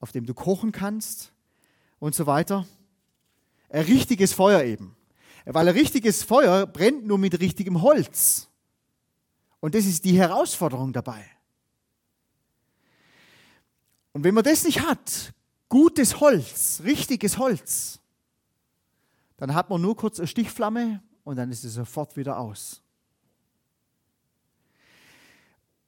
auf 0.00 0.10
dem 0.10 0.24
du 0.24 0.32
kochen 0.32 0.72
kannst 0.72 1.32
und 1.98 2.14
so 2.14 2.26
weiter. 2.26 2.66
Ein 3.68 3.84
richtiges 3.84 4.32
Feuer 4.32 4.62
eben. 4.62 4.96
Weil 5.44 5.68
ein 5.68 5.74
richtiges 5.74 6.22
Feuer 6.22 6.64
brennt 6.64 7.04
nur 7.04 7.18
mit 7.18 7.38
richtigem 7.40 7.82
Holz. 7.82 8.48
Und 9.60 9.74
das 9.74 9.84
ist 9.84 10.02
die 10.06 10.16
Herausforderung 10.16 10.94
dabei. 10.94 11.26
Und 14.14 14.24
wenn 14.24 14.32
man 14.32 14.44
das 14.44 14.64
nicht 14.64 14.80
hat, 14.80 15.34
gutes 15.68 16.20
Holz, 16.20 16.80
richtiges 16.82 17.36
Holz, 17.36 18.00
dann 19.36 19.54
hat 19.54 19.70
man 19.70 19.80
nur 19.80 19.96
kurz 19.96 20.18
eine 20.18 20.26
Stichflamme 20.26 21.02
und 21.24 21.36
dann 21.36 21.50
ist 21.50 21.64
es 21.64 21.74
sofort 21.74 22.16
wieder 22.16 22.38
aus. 22.38 22.82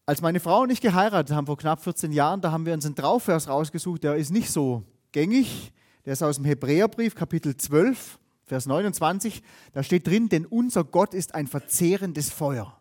Als 0.05 0.21
meine 0.21 0.39
Frau 0.39 0.63
und 0.63 0.71
ich 0.71 0.81
geheiratet 0.81 1.35
haben 1.35 1.47
vor 1.47 1.57
knapp 1.57 1.83
14 1.83 2.13
Jahren, 2.13 2.41
da 2.41 2.53
haben 2.53 2.65
wir 2.65 2.75
uns 2.75 2.87
einen 2.87 2.95
Trauvers 2.95 3.49
rausgesucht, 3.49 4.05
der 4.05 4.17
ist 4.17 4.31
nicht 4.31 4.51
so 4.51 4.85
gängig. 5.11 5.73
Der 6.05 6.13
ist 6.13 6.23
aus 6.23 6.37
dem 6.37 6.45
Hebräerbrief, 6.45 7.17
Kapitel 7.17 7.57
12, 7.57 8.19
Vers 8.45 8.67
29. 8.67 9.43
Da 9.73 9.83
steht 9.83 10.07
drin, 10.07 10.29
denn 10.29 10.47
unser 10.47 10.85
Gott 10.85 11.13
ist 11.15 11.35
ein 11.35 11.49
verzehrendes 11.49 12.31
Feuer. 12.31 12.79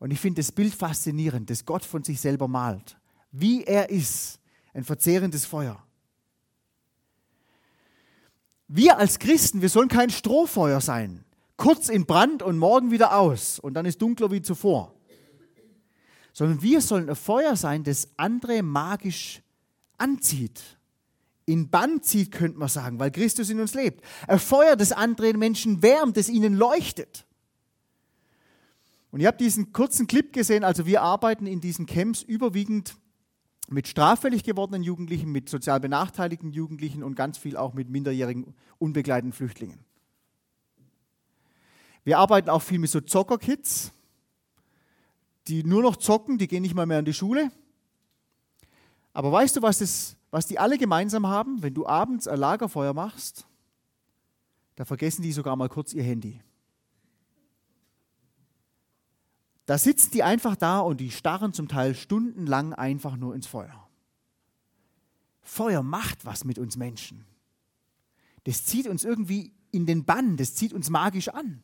Und 0.00 0.10
ich 0.10 0.18
finde 0.18 0.40
das 0.40 0.50
Bild 0.50 0.74
faszinierend, 0.74 1.48
das 1.48 1.64
Gott 1.64 1.84
von 1.84 2.02
sich 2.02 2.20
selber 2.20 2.48
malt. 2.48 2.98
Wie 3.30 3.62
er 3.62 3.90
ist, 3.90 4.40
ein 4.74 4.82
verzehrendes 4.84 5.44
Feuer. 5.44 5.80
Wir 8.68 8.98
als 8.98 9.18
Christen, 9.18 9.62
wir 9.62 9.70
sollen 9.70 9.88
kein 9.88 10.10
Strohfeuer 10.10 10.82
sein. 10.82 11.24
Kurz 11.56 11.88
in 11.88 12.04
Brand 12.04 12.42
und 12.42 12.58
morgen 12.58 12.90
wieder 12.90 13.16
aus 13.16 13.58
und 13.58 13.74
dann 13.74 13.86
ist 13.86 14.00
dunkler 14.00 14.30
wie 14.30 14.42
zuvor. 14.42 14.94
Sondern 16.34 16.62
wir 16.62 16.80
sollen 16.82 17.08
ein 17.08 17.16
Feuer 17.16 17.56
sein, 17.56 17.82
das 17.82 18.08
andere 18.16 18.62
magisch 18.62 19.42
anzieht. 19.96 20.62
In 21.46 21.70
Bann 21.70 22.02
zieht, 22.02 22.30
könnte 22.30 22.58
man 22.58 22.68
sagen, 22.68 22.98
weil 23.00 23.10
Christus 23.10 23.48
in 23.48 23.58
uns 23.58 23.74
lebt. 23.74 24.04
Ein 24.28 24.38
Feuer, 24.38 24.76
das 24.76 24.92
andere 24.92 25.32
Menschen 25.32 25.82
wärmt, 25.82 26.18
das 26.18 26.28
ihnen 26.28 26.54
leuchtet. 26.54 27.26
Und 29.10 29.20
ihr 29.20 29.28
habt 29.28 29.40
diesen 29.40 29.72
kurzen 29.72 30.06
Clip 30.06 30.30
gesehen, 30.32 30.62
also 30.62 30.84
wir 30.84 31.00
arbeiten 31.00 31.46
in 31.46 31.62
diesen 31.62 31.86
Camps 31.86 32.22
überwiegend 32.22 32.96
mit 33.70 33.86
straffällig 33.86 34.44
gewordenen 34.44 34.82
Jugendlichen, 34.82 35.30
mit 35.30 35.48
sozial 35.48 35.80
benachteiligten 35.80 36.52
Jugendlichen 36.52 37.02
und 37.02 37.14
ganz 37.14 37.38
viel 37.38 37.56
auch 37.56 37.74
mit 37.74 37.90
minderjährigen 37.90 38.54
unbegleiteten 38.78 39.32
Flüchtlingen. 39.32 39.78
Wir 42.04 42.18
arbeiten 42.18 42.48
auch 42.48 42.62
viel 42.62 42.78
mit 42.78 42.90
so 42.90 43.00
Zockerkids, 43.00 43.92
die 45.48 45.64
nur 45.64 45.82
noch 45.82 45.96
zocken, 45.96 46.38
die 46.38 46.48
gehen 46.48 46.62
nicht 46.62 46.74
mal 46.74 46.86
mehr 46.86 47.00
in 47.00 47.04
die 47.04 47.12
Schule. 47.12 47.50
Aber 49.12 49.30
weißt 49.32 49.56
du, 49.56 49.62
was, 49.62 49.78
das, 49.78 50.16
was 50.30 50.46
die 50.46 50.58
alle 50.58 50.78
gemeinsam 50.78 51.26
haben? 51.26 51.62
Wenn 51.62 51.74
du 51.74 51.86
abends 51.86 52.26
ein 52.28 52.38
Lagerfeuer 52.38 52.94
machst, 52.94 53.46
da 54.76 54.84
vergessen 54.84 55.22
die 55.22 55.32
sogar 55.32 55.56
mal 55.56 55.68
kurz 55.68 55.92
ihr 55.92 56.02
Handy. 56.02 56.40
Da 59.68 59.76
sitzen 59.76 60.12
die 60.12 60.22
einfach 60.22 60.56
da 60.56 60.80
und 60.80 60.98
die 60.98 61.10
starren 61.10 61.52
zum 61.52 61.68
Teil 61.68 61.94
stundenlang 61.94 62.72
einfach 62.72 63.18
nur 63.18 63.34
ins 63.34 63.46
Feuer. 63.46 63.86
Feuer 65.42 65.82
macht 65.82 66.24
was 66.24 66.46
mit 66.46 66.58
uns 66.58 66.78
Menschen. 66.78 67.26
Das 68.44 68.64
zieht 68.64 68.86
uns 68.86 69.04
irgendwie 69.04 69.52
in 69.70 69.84
den 69.84 70.06
Bann, 70.06 70.38
das 70.38 70.54
zieht 70.54 70.72
uns 70.72 70.88
magisch 70.88 71.28
an. 71.28 71.62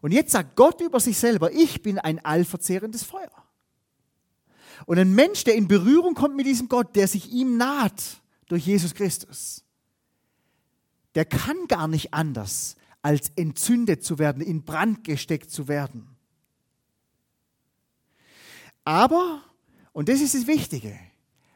Und 0.00 0.10
jetzt 0.10 0.32
sagt 0.32 0.56
Gott 0.56 0.80
über 0.80 0.98
sich 0.98 1.16
selber, 1.16 1.52
ich 1.52 1.80
bin 1.80 2.00
ein 2.00 2.24
allverzehrendes 2.24 3.04
Feuer. 3.04 3.30
Und 4.84 4.98
ein 4.98 5.14
Mensch, 5.14 5.44
der 5.44 5.54
in 5.54 5.68
Berührung 5.68 6.14
kommt 6.14 6.34
mit 6.34 6.46
diesem 6.46 6.68
Gott, 6.68 6.96
der 6.96 7.06
sich 7.06 7.30
ihm 7.30 7.56
naht 7.56 8.20
durch 8.48 8.66
Jesus 8.66 8.94
Christus, 8.94 9.62
der 11.14 11.24
kann 11.24 11.68
gar 11.68 11.86
nicht 11.86 12.12
anders, 12.12 12.74
als 13.00 13.30
entzündet 13.36 14.02
zu 14.02 14.18
werden, 14.18 14.42
in 14.42 14.64
Brand 14.64 15.04
gesteckt 15.04 15.52
zu 15.52 15.68
werden. 15.68 16.13
Aber, 18.84 19.40
und 19.92 20.08
das 20.08 20.20
ist 20.20 20.34
das 20.34 20.46
Wichtige, 20.46 20.98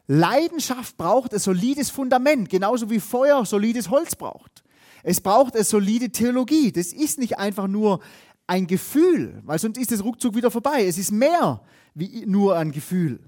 Leidenschaft 0.06 0.96
braucht 0.96 1.34
ein 1.34 1.38
solides 1.38 1.90
Fundament, 1.90 2.48
genauso 2.48 2.88
wie 2.88 2.98
Feuer 2.98 3.44
solides 3.44 3.90
Holz 3.90 4.16
braucht. 4.16 4.64
Es 5.02 5.20
braucht 5.20 5.54
eine 5.54 5.64
solide 5.64 6.10
Theologie. 6.10 6.72
Das 6.72 6.92
ist 6.92 7.18
nicht 7.18 7.38
einfach 7.38 7.68
nur 7.68 8.00
ein 8.46 8.66
Gefühl, 8.66 9.42
weil 9.44 9.58
sonst 9.58 9.78
ist 9.78 9.92
es 9.92 10.02
ruckzuck 10.02 10.34
wieder 10.34 10.50
vorbei. 10.50 10.86
Es 10.86 10.96
ist 10.96 11.12
mehr 11.12 11.62
wie 11.94 12.24
nur 12.26 12.56
ein 12.56 12.72
Gefühl. 12.72 13.20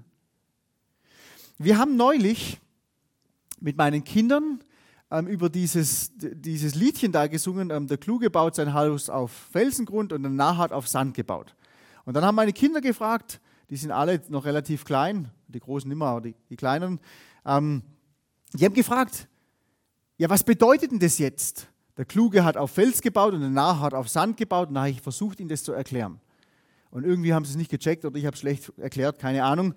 Wir 1.59 1.77
haben 1.77 1.95
neulich 1.95 2.59
mit 3.59 3.77
meinen 3.77 4.03
Kindern 4.03 4.63
ähm, 5.11 5.27
über 5.27 5.49
dieses, 5.49 6.11
dieses 6.15 6.73
Liedchen 6.73 7.11
da 7.11 7.27
gesungen, 7.27 7.69
ähm, 7.69 7.87
der 7.87 7.97
Kluge 7.97 8.31
baut 8.31 8.55
sein 8.55 8.73
Haus 8.73 9.09
auf 9.09 9.31
Felsengrund 9.51 10.11
und 10.11 10.23
der 10.23 10.31
Narr 10.31 10.71
auf 10.71 10.87
Sand 10.87 11.13
gebaut. 11.13 11.55
Und 12.05 12.15
dann 12.15 12.25
haben 12.25 12.35
meine 12.35 12.53
Kinder 12.53 12.81
gefragt, 12.81 13.39
die 13.71 13.77
sind 13.77 13.91
alle 13.91 14.21
noch 14.27 14.43
relativ 14.43 14.83
klein, 14.83 15.31
die 15.47 15.61
Großen 15.61 15.89
immer, 15.89 16.07
aber 16.07 16.21
die, 16.21 16.35
die 16.49 16.57
Kleinen. 16.57 16.99
Ähm, 17.45 17.81
die 18.53 18.65
haben 18.65 18.73
gefragt, 18.73 19.29
ja, 20.17 20.29
was 20.29 20.43
bedeutet 20.43 20.91
denn 20.91 20.99
das 20.99 21.17
jetzt? 21.17 21.67
Der 21.97 22.03
Kluge 22.03 22.43
hat 22.43 22.57
auf 22.57 22.71
Fels 22.71 23.01
gebaut 23.01 23.33
und 23.33 23.39
der 23.39 23.49
Narr 23.49 23.79
hat 23.79 23.93
auf 23.93 24.09
Sand 24.09 24.35
gebaut 24.35 24.67
und 24.67 24.75
da 24.75 24.81
habe 24.81 24.89
ich 24.91 25.01
versucht, 25.01 25.39
ihnen 25.39 25.47
das 25.47 25.63
zu 25.63 25.71
erklären. 25.71 26.19
Und 26.89 27.05
irgendwie 27.05 27.33
haben 27.33 27.45
sie 27.45 27.51
es 27.51 27.57
nicht 27.57 27.71
gecheckt 27.71 28.03
oder 28.03 28.17
ich 28.17 28.25
habe 28.25 28.33
es 28.33 28.41
schlecht 28.41 28.73
erklärt, 28.77 29.19
keine 29.19 29.45
Ahnung. 29.45 29.73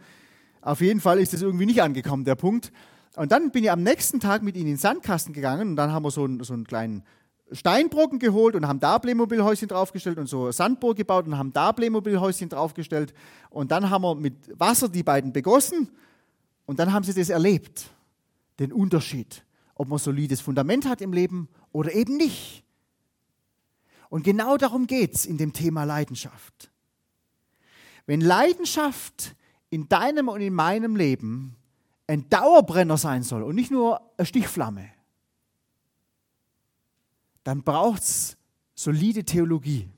Auf 0.61 0.81
jeden 0.81 1.01
Fall 1.01 1.21
ist 1.21 1.33
es 1.33 1.43
irgendwie 1.43 1.67
nicht 1.67 1.81
angekommen, 1.81 2.25
der 2.25 2.35
Punkt. 2.35 2.73
Und 3.15 3.31
dann 3.31 3.53
bin 3.53 3.63
ich 3.63 3.71
am 3.71 3.85
nächsten 3.85 4.19
Tag 4.19 4.43
mit 4.43 4.57
ihnen 4.57 4.67
in 4.67 4.73
den 4.73 4.79
Sandkasten 4.79 5.33
gegangen 5.33 5.69
und 5.69 5.77
dann 5.77 5.93
haben 5.93 6.05
wir 6.05 6.11
so 6.11 6.25
einen, 6.25 6.43
so 6.43 6.53
einen 6.53 6.67
kleinen 6.67 7.05
Steinbrocken 7.53 8.19
geholt 8.19 8.55
und 8.55 8.67
haben 8.67 8.81
da 8.81 8.99
Playmobil-Häuschen 8.99 9.69
draufgestellt 9.69 10.19
und 10.19 10.27
so 10.27 10.51
Sandburg 10.51 10.97
gebaut 10.97 11.27
und 11.27 11.37
haben 11.37 11.53
da 11.53 11.73
Playmobil-Häuschen 11.73 12.49
draufgestellt. 12.49 13.15
Und 13.51 13.71
dann 13.71 13.91
haben 13.91 14.03
wir 14.03 14.15
mit 14.15 14.59
Wasser 14.59 14.89
die 14.89 15.03
beiden 15.03 15.33
begossen 15.33 15.89
und 16.67 16.79
dann 16.79 16.93
haben 16.93 17.05
sie 17.05 17.15
das 17.15 17.29
erlebt, 17.29 17.91
den 18.59 18.73
Unterschied, 18.73 19.45
ob 19.75 19.89
man 19.89 19.99
solides 19.99 20.41
Fundament 20.41 20.89
hat 20.89 21.01
im 21.01 21.13
Leben 21.13 21.49
oder 21.73 21.93
eben 21.93 22.17
nicht. 22.17 22.65
Und 24.09 24.23
genau 24.23 24.57
darum 24.57 24.87
geht 24.87 25.15
es 25.15 25.27
in 25.27 25.39
dem 25.39 25.53
Thema 25.53 25.85
Leidenschaft. 25.85 26.71
Wenn 28.07 28.21
Leidenschaft 28.21 29.35
in 29.71 29.89
deinem 29.89 30.29
und 30.29 30.41
in 30.41 30.55
meinem 30.55 30.97
Leben 30.97 31.57
ein 32.07 32.29
Dauerbrenner 32.29 32.97
sein 32.97 33.23
soll 33.23 33.43
und 33.43 33.55
nicht 33.55 33.71
nur 33.71 34.01
eine 34.17 34.27
Stichflamme, 34.27 34.89
dann 37.45 37.63
braucht 37.63 38.03
es 38.03 38.37
solide 38.75 39.25
Theologie. 39.25 39.89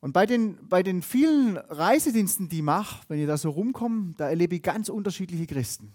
Und 0.00 0.12
bei 0.12 0.26
den, 0.26 0.58
bei 0.68 0.82
den 0.82 1.00
vielen 1.00 1.56
Reisediensten, 1.56 2.48
die 2.48 2.56
ich 2.56 2.62
mache, 2.62 3.04
wenn 3.08 3.20
ihr 3.20 3.28
da 3.28 3.38
so 3.38 3.50
rumkommt, 3.50 4.18
da 4.18 4.28
erlebe 4.28 4.56
ich 4.56 4.62
ganz 4.62 4.88
unterschiedliche 4.88 5.46
Christen. 5.46 5.92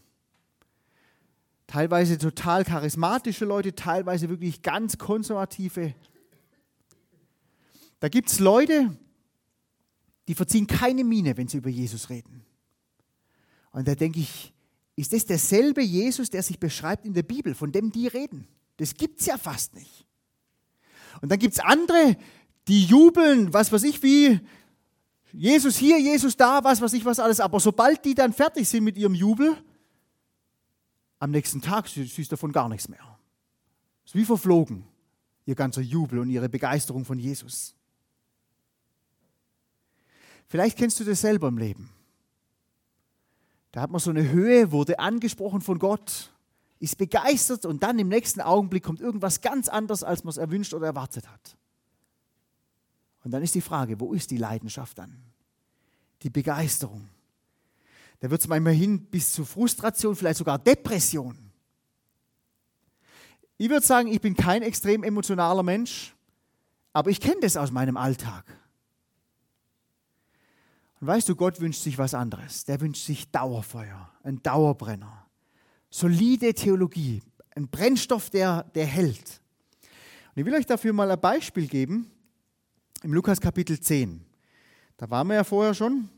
Teilweise 1.67 2.17
total 2.17 2.63
charismatische 2.63 3.43
Leute, 3.43 3.75
teilweise 3.75 4.29
wirklich 4.29 4.61
ganz 4.61 4.97
konservative. 4.97 5.93
Da 7.99 8.07
gibt 8.07 8.29
es 8.29 8.39
Leute, 8.39 8.97
die 10.29 10.35
verziehen 10.35 10.67
keine 10.67 11.03
Miene, 11.03 11.35
wenn 11.35 11.49
sie 11.49 11.57
über 11.57 11.69
Jesus 11.69 12.09
reden. 12.09 12.45
Und 13.71 13.89
da 13.89 13.95
denke 13.95 14.21
ich, 14.21 14.53
ist 14.95 15.11
das 15.11 15.25
derselbe 15.25 15.81
Jesus, 15.81 16.29
der 16.29 16.43
sich 16.43 16.59
beschreibt 16.59 17.05
in 17.05 17.13
der 17.13 17.23
Bibel, 17.23 17.53
von 17.53 17.73
dem 17.73 17.91
die 17.91 18.07
reden? 18.07 18.47
Das 18.77 18.93
gibt 18.93 19.19
es 19.19 19.25
ja 19.25 19.37
fast 19.37 19.75
nicht. 19.75 20.05
Und 21.21 21.29
dann 21.29 21.39
gibt 21.39 21.53
es 21.53 21.59
andere, 21.59 22.15
die 22.67 22.85
jubeln, 22.85 23.53
was 23.53 23.71
weiß 23.71 23.83
ich, 23.83 24.01
wie 24.03 24.39
Jesus 25.33 25.77
hier, 25.77 25.99
Jesus 25.99 26.37
da, 26.37 26.63
was 26.63 26.81
weiß 26.81 26.93
ich, 26.93 27.05
was 27.05 27.19
alles. 27.19 27.39
Aber 27.39 27.59
sobald 27.59 28.05
die 28.05 28.13
dann 28.13 28.33
fertig 28.33 28.67
sind 28.67 28.83
mit 28.83 28.97
ihrem 28.97 29.13
Jubel, 29.13 29.57
am 31.19 31.31
nächsten 31.31 31.61
Tag 31.61 31.87
siehst 31.87 32.17
du 32.17 32.23
davon 32.23 32.51
gar 32.51 32.69
nichts 32.69 32.87
mehr. 32.87 33.17
Ist 34.05 34.15
wie 34.15 34.25
verflogen, 34.25 34.85
ihr 35.45 35.55
ganzer 35.55 35.81
Jubel 35.81 36.19
und 36.19 36.29
ihre 36.29 36.49
Begeisterung 36.49 37.05
von 37.05 37.17
Jesus. 37.17 37.75
Vielleicht 40.47 40.77
kennst 40.77 40.99
du 40.99 41.03
das 41.03 41.21
selber 41.21 41.47
im 41.47 41.57
Leben. 41.57 41.89
Da 43.71 43.81
hat 43.81 43.91
man 43.91 43.99
so 43.99 44.09
eine 44.11 44.29
Höhe, 44.29 44.71
wurde 44.71 44.99
angesprochen 44.99 45.61
von 45.61 45.77
Gott 45.77 46.31
ist 46.79 46.97
begeistert 46.97 47.65
und 47.65 47.83
dann 47.83 47.97
im 47.99 48.07
nächsten 48.07 48.41
Augenblick 48.41 48.83
kommt 48.83 49.01
irgendwas 49.01 49.41
ganz 49.41 49.67
anderes, 49.67 50.03
als 50.03 50.23
man 50.23 50.29
es 50.29 50.37
erwünscht 50.37 50.73
oder 50.73 50.87
erwartet 50.87 51.27
hat. 51.27 51.57
Und 53.23 53.31
dann 53.31 53.43
ist 53.43 53.55
die 53.55 53.61
Frage, 53.61 53.99
wo 53.99 54.13
ist 54.13 54.31
die 54.31 54.37
Leidenschaft 54.37 54.97
dann? 54.97 55.17
Die 56.21 56.29
Begeisterung. 56.29 57.09
Da 58.19 58.29
wird 58.29 58.41
es 58.41 58.47
manchmal 58.47 58.73
hin 58.73 59.05
bis 59.05 59.33
zu 59.33 59.45
Frustration, 59.45 60.15
vielleicht 60.15 60.37
sogar 60.37 60.59
Depression. 60.59 61.37
Ich 63.57 63.69
würde 63.69 63.85
sagen, 63.85 64.07
ich 64.07 64.21
bin 64.21 64.35
kein 64.35 64.61
extrem 64.61 65.03
emotionaler 65.03 65.63
Mensch, 65.63 66.15
aber 66.93 67.09
ich 67.09 67.19
kenne 67.19 67.41
das 67.41 67.57
aus 67.57 67.71
meinem 67.71 67.97
Alltag. 67.97 68.45
Und 70.99 71.07
weißt 71.07 71.29
du, 71.29 71.35
Gott 71.35 71.59
wünscht 71.59 71.81
sich 71.81 71.97
was 71.97 72.13
anderes. 72.13 72.65
Der 72.65 72.81
wünscht 72.81 73.05
sich 73.05 73.29
Dauerfeuer, 73.31 74.11
ein 74.23 74.41
Dauerbrenner 74.41 75.26
solide 75.89 76.53
Theologie, 76.53 77.21
ein 77.55 77.67
Brennstoff, 77.67 78.29
der, 78.29 78.63
der 78.75 78.85
hält. 78.85 79.41
Und 80.35 80.41
ich 80.41 80.45
will 80.45 80.53
euch 80.53 80.65
dafür 80.65 80.93
mal 80.93 81.09
ein 81.09 81.19
Beispiel 81.19 81.67
geben. 81.67 82.11
im 83.03 83.13
Lukas 83.13 83.41
Kapitel 83.41 83.79
10. 83.79 84.23
Da 84.97 85.09
waren 85.09 85.27
wir 85.27 85.35
ja 85.35 85.43
vorher 85.43 85.73
schon. 85.73 86.09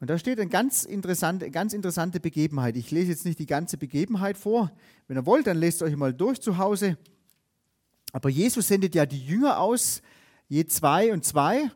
Und 0.00 0.08
da 0.08 0.18
steht 0.18 0.40
eine 0.40 0.48
ganz 0.48 0.84
interessante, 0.84 1.50
ganz 1.50 1.74
interessante 1.74 2.20
Begebenheit. 2.20 2.76
Ich 2.76 2.90
lese 2.90 3.10
jetzt 3.10 3.26
nicht 3.26 3.38
die 3.38 3.46
ganze 3.46 3.76
Begebenheit 3.76 4.38
vor. 4.38 4.72
Wenn 5.06 5.18
ihr 5.18 5.26
wollt, 5.26 5.46
dann 5.46 5.58
lest 5.58 5.82
euch 5.82 5.94
mal 5.94 6.14
durch 6.14 6.40
zu 6.40 6.56
Hause. 6.56 6.96
Aber 8.12 8.28
Jesus 8.28 8.68
sendet 8.68 8.94
ja 8.94 9.04
die 9.04 9.24
Jünger 9.24 9.60
aus, 9.60 10.02
je 10.48 10.64
zwei 10.66 11.12
und 11.12 11.24
zwei. 11.24 11.70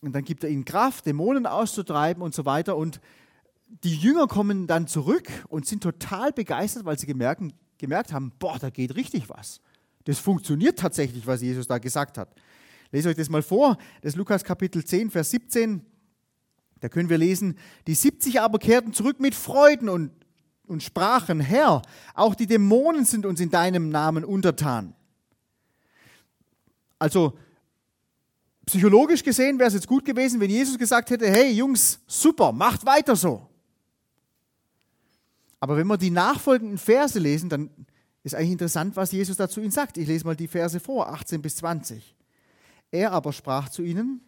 Und 0.00 0.12
dann 0.12 0.24
gibt 0.24 0.44
er 0.44 0.50
ihnen 0.50 0.64
Kraft, 0.64 1.06
Dämonen 1.06 1.46
auszutreiben 1.46 2.22
und 2.22 2.34
so 2.34 2.44
weiter. 2.44 2.76
Und 2.76 3.00
die 3.66 3.96
Jünger 3.96 4.26
kommen 4.26 4.66
dann 4.66 4.86
zurück 4.86 5.28
und 5.48 5.66
sind 5.66 5.82
total 5.82 6.32
begeistert, 6.32 6.84
weil 6.84 6.98
sie 6.98 7.06
gemerkt, 7.06 7.42
gemerkt 7.78 8.12
haben, 8.12 8.32
boah, 8.38 8.58
da 8.58 8.70
geht 8.70 8.96
richtig 8.96 9.28
was. 9.28 9.60
Das 10.04 10.18
funktioniert 10.18 10.78
tatsächlich, 10.78 11.26
was 11.26 11.42
Jesus 11.42 11.66
da 11.66 11.78
gesagt 11.78 12.16
hat. 12.16 12.28
Lest 12.92 13.06
euch 13.06 13.16
das 13.16 13.28
mal 13.28 13.42
vor. 13.42 13.76
Das 14.02 14.12
ist 14.12 14.16
Lukas 14.16 14.44
Kapitel 14.44 14.84
10, 14.84 15.10
Vers 15.10 15.30
17. 15.30 15.84
Da 16.80 16.88
können 16.88 17.08
wir 17.08 17.18
lesen, 17.18 17.58
die 17.86 17.94
70 17.94 18.40
aber 18.40 18.58
kehrten 18.58 18.92
zurück 18.92 19.18
mit 19.18 19.34
Freuden 19.34 19.88
und, 19.88 20.12
und 20.66 20.82
sprachen, 20.82 21.40
Herr, 21.40 21.82
auch 22.14 22.34
die 22.34 22.46
Dämonen 22.46 23.04
sind 23.04 23.26
uns 23.26 23.40
in 23.40 23.50
deinem 23.50 23.88
Namen 23.88 24.24
untertan. 24.24 24.94
Also 26.98 27.36
psychologisch 28.66 29.22
gesehen 29.22 29.58
wäre 29.58 29.68
es 29.68 29.74
jetzt 29.74 29.88
gut 29.88 30.04
gewesen, 30.04 30.40
wenn 30.40 30.50
Jesus 30.50 30.78
gesagt 30.78 31.10
hätte, 31.10 31.28
hey 31.28 31.50
Jungs, 31.50 32.00
super, 32.06 32.52
macht 32.52 32.86
weiter 32.86 33.16
so. 33.16 33.48
Aber 35.66 35.76
wenn 35.76 35.88
wir 35.88 35.96
die 35.96 36.12
nachfolgenden 36.12 36.78
Verse 36.78 37.18
lesen, 37.18 37.48
dann 37.48 37.70
ist 38.22 38.36
eigentlich 38.36 38.52
interessant, 38.52 38.94
was 38.94 39.10
Jesus 39.10 39.36
dazu 39.36 39.60
ihnen 39.60 39.72
sagt. 39.72 39.98
Ich 39.98 40.06
lese 40.06 40.24
mal 40.24 40.36
die 40.36 40.46
Verse 40.46 40.78
vor, 40.78 41.08
18 41.08 41.42
bis 41.42 41.56
20. 41.56 42.14
Er 42.92 43.10
aber 43.10 43.32
sprach 43.32 43.68
zu 43.68 43.82
ihnen, 43.82 44.20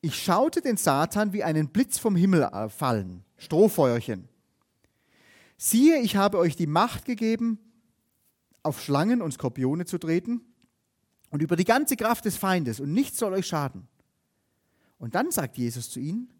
ich 0.00 0.16
schaute 0.16 0.62
den 0.62 0.78
Satan 0.78 1.34
wie 1.34 1.44
einen 1.44 1.68
Blitz 1.68 1.98
vom 1.98 2.16
Himmel 2.16 2.48
fallen, 2.70 3.26
Strohfeuerchen. 3.36 4.26
Siehe, 5.58 6.00
ich 6.00 6.16
habe 6.16 6.38
euch 6.38 6.56
die 6.56 6.66
Macht 6.66 7.04
gegeben, 7.04 7.58
auf 8.62 8.82
Schlangen 8.82 9.20
und 9.20 9.32
Skorpione 9.32 9.84
zu 9.84 9.98
treten 9.98 10.40
und 11.28 11.42
über 11.42 11.56
die 11.56 11.64
ganze 11.64 11.96
Kraft 11.96 12.24
des 12.24 12.38
Feindes 12.38 12.80
und 12.80 12.90
nichts 12.90 13.18
soll 13.18 13.34
euch 13.34 13.46
schaden. 13.46 13.86
Und 14.96 15.14
dann 15.14 15.30
sagt 15.30 15.58
Jesus 15.58 15.90
zu 15.90 16.00
ihnen, 16.00 16.32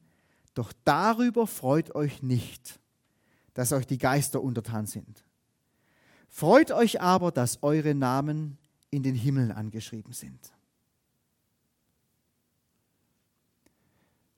doch 0.54 0.72
darüber 0.86 1.46
freut 1.46 1.94
euch 1.94 2.22
nicht, 2.22 2.80
dass 3.54 3.72
euch 3.72 3.86
die 3.86 3.98
Geister 3.98 4.42
untertan 4.42 4.86
sind. 4.86 5.24
Freut 6.28 6.72
euch 6.72 7.00
aber, 7.00 7.30
dass 7.30 7.62
eure 7.62 7.94
Namen 7.94 8.58
in 8.90 9.02
den 9.02 9.14
Himmeln 9.14 9.52
angeschrieben 9.52 10.12
sind. 10.12 10.52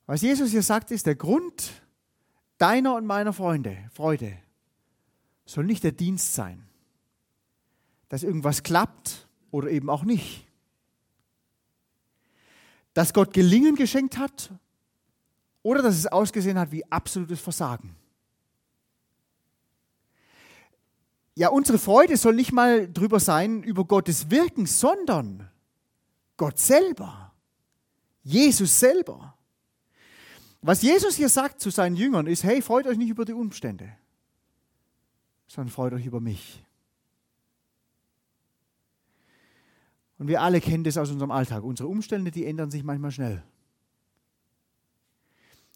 Was 0.05 0.21
Jesus 0.21 0.51
hier 0.51 0.63
sagt, 0.63 0.91
ist, 0.91 1.05
der 1.05 1.15
Grund 1.15 1.71
deiner 2.57 2.95
und 2.95 3.05
meiner 3.05 3.33
Freunde, 3.33 3.77
Freude 3.91 4.37
soll 5.45 5.65
nicht 5.65 5.83
der 5.83 5.91
Dienst 5.91 6.33
sein, 6.33 6.67
dass 8.09 8.23
irgendwas 8.23 8.63
klappt 8.63 9.27
oder 9.51 9.69
eben 9.69 9.89
auch 9.89 10.03
nicht. 10.03 10.45
Dass 12.93 13.13
Gott 13.13 13.33
Gelingen 13.33 13.75
geschenkt 13.75 14.17
hat 14.17 14.51
oder 15.61 15.81
dass 15.81 15.95
es 15.95 16.07
ausgesehen 16.07 16.57
hat 16.57 16.71
wie 16.71 16.89
absolutes 16.91 17.41
Versagen. 17.41 17.95
Ja, 21.37 21.49
unsere 21.49 21.77
Freude 21.77 22.17
soll 22.17 22.33
nicht 22.33 22.51
mal 22.51 22.91
drüber 22.91 23.19
sein 23.19 23.61
über 23.61 23.85
Gottes 23.85 24.31
Wirken, 24.31 24.65
sondern 24.65 25.47
Gott 26.35 26.57
selber, 26.57 27.31
Jesus 28.23 28.79
selber. 28.79 29.37
Was 30.63 30.81
Jesus 30.81 31.15
hier 31.15 31.29
sagt 31.29 31.61
zu 31.61 31.69
seinen 31.69 31.95
Jüngern 31.95 32.25
ist, 32.25 32.43
hey, 32.43 32.59
freut 32.63 32.87
euch 32.87 32.97
nicht 32.97 33.11
über 33.11 33.23
die 33.23 33.33
Umstände, 33.33 33.95
sondern 35.45 35.71
freut 35.71 35.93
euch 35.93 36.07
über 36.07 36.19
mich. 36.19 36.65
Und 40.17 40.29
wir 40.29 40.41
alle 40.41 40.59
kennen 40.59 40.85
das 40.85 40.97
aus 40.97 41.11
unserem 41.11 41.29
Alltag. 41.29 41.63
Unsere 41.63 41.87
Umstände, 41.87 42.31
die 42.31 42.47
ändern 42.47 42.71
sich 42.71 42.83
manchmal 42.83 43.11
schnell. 43.11 43.43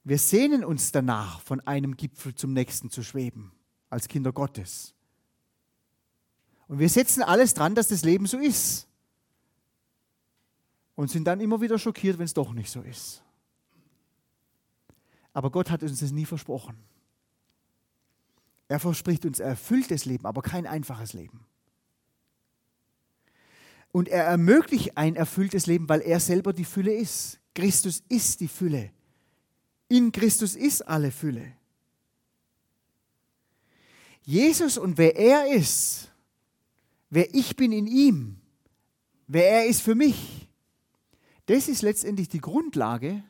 Wir 0.04 0.18
sehnen 0.18 0.66
uns 0.66 0.92
danach, 0.92 1.40
von 1.42 1.60
einem 1.60 1.96
Gipfel 1.98 2.34
zum 2.34 2.52
nächsten 2.52 2.90
zu 2.90 3.04
schweben, 3.04 3.52
als 3.92 4.08
Kinder 4.08 4.34
Gottes. 4.34 4.96
Und 6.72 6.80
wir 6.80 6.88
setzen 6.88 7.22
alles 7.22 7.54
dran, 7.54 7.76
dass 7.76 7.90
das 7.90 8.04
Leben 8.04 8.28
so 8.28 8.38
ist. 8.38 8.88
Und 10.96 11.12
sind 11.12 11.26
dann 11.26 11.42
immer 11.42 11.60
wieder 11.60 11.78
schockiert, 11.78 12.18
wenn 12.18 12.24
es 12.24 12.34
doch 12.34 12.54
nicht 12.54 12.72
so 12.72 12.80
ist. 12.80 13.22
Aber 15.34 15.52
Gott 15.52 15.70
hat 15.70 15.84
uns 15.84 16.00
das 16.00 16.12
nie 16.14 16.24
versprochen. 16.24 16.78
Er 18.70 18.80
verspricht 18.80 19.26
uns 19.26 19.42
erfülltes 19.42 20.06
Leben, 20.06 20.26
aber 20.26 20.42
kein 20.42 20.66
einfaches 20.66 21.12
Leben. 21.12 21.46
Und 23.92 24.08
er 24.08 24.24
ermöglicht 24.24 24.96
ein 24.96 25.18
erfülltes 25.18 25.68
Leben, 25.68 25.90
weil 25.90 26.00
er 26.00 26.22
selber 26.22 26.54
die 26.54 26.64
Fülle 26.64 26.94
ist. 26.94 27.42
Christus 27.54 28.02
ist 28.08 28.40
die 28.40 28.48
Fülle. 28.48 28.92
In 29.90 30.14
Christus 30.14 30.56
ist 30.56 30.88
alle 30.88 31.12
Fülle. 31.12 31.52
Jesus 34.24 34.78
und 34.78 34.98
wer 34.98 35.18
er 35.18 35.54
ist, 35.54 36.11
wer 37.12 37.36
ich 37.36 37.56
bin 37.56 37.72
in 37.72 37.86
ihm, 37.86 38.42
wer 39.28 39.52
er 39.52 39.66
ist 39.68 39.82
für 39.82 39.94
mich, 39.94 40.50
das 41.46 41.68
ist 41.68 41.84
letztendlich 41.84 42.30
die 42.30 42.40
Grundlage 42.42 43.24